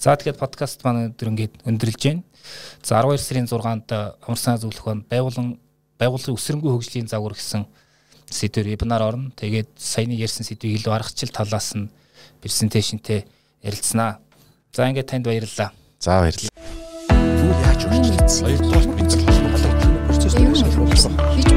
За 0.00 0.16
тэгээд 0.16 0.40
подкаст 0.40 0.80
маань 0.80 1.12
өндөр 1.12 1.28
ингээд 1.28 1.54
өндөрлж 1.68 2.00
байна. 2.00 2.24
За 2.80 3.04
12 3.04 3.20
сарын 3.20 3.48
6-нд 3.48 3.88
Амарсан 4.24 4.56
зөвлөх 4.56 4.84
байн 4.88 5.04
байгуулан 5.04 5.60
байгууллагын 5.98 6.36
өсрөнгөө 6.36 6.72
хөгжлийн 6.76 7.08
загвар 7.08 7.34
гэсэн 7.34 7.66
сэдвэр 8.30 8.66
вебинар 8.74 9.02
орно. 9.02 9.30
Тэгээд 9.36 9.68
саяны 9.78 10.18
ярьсан 10.18 10.44
сэдвийг 10.44 10.82
илүү 10.82 10.92
аргачлал 10.92 11.32
талаас 11.32 11.72
нь 11.74 11.90
презентацийнтэй 12.42 13.24
ярилцсанаа. 13.62 14.18
За 14.72 14.88
ингээд 14.88 15.08
танд 15.08 15.26
баярлалаа. 15.26 15.72
За 16.00 16.20
баярлалаа. 16.20 16.52
Юу 17.40 17.54
яаж 17.64 17.80
үргэлжлүүлсэн? 17.86 18.42
Баярлалаа. 18.44 18.96
Бид 18.98 19.08
зөвхөн 19.10 19.50
болоод 19.54 19.76
процесстэй 20.10 20.46
ажиллаж 20.46 21.44
байна. 21.44 21.55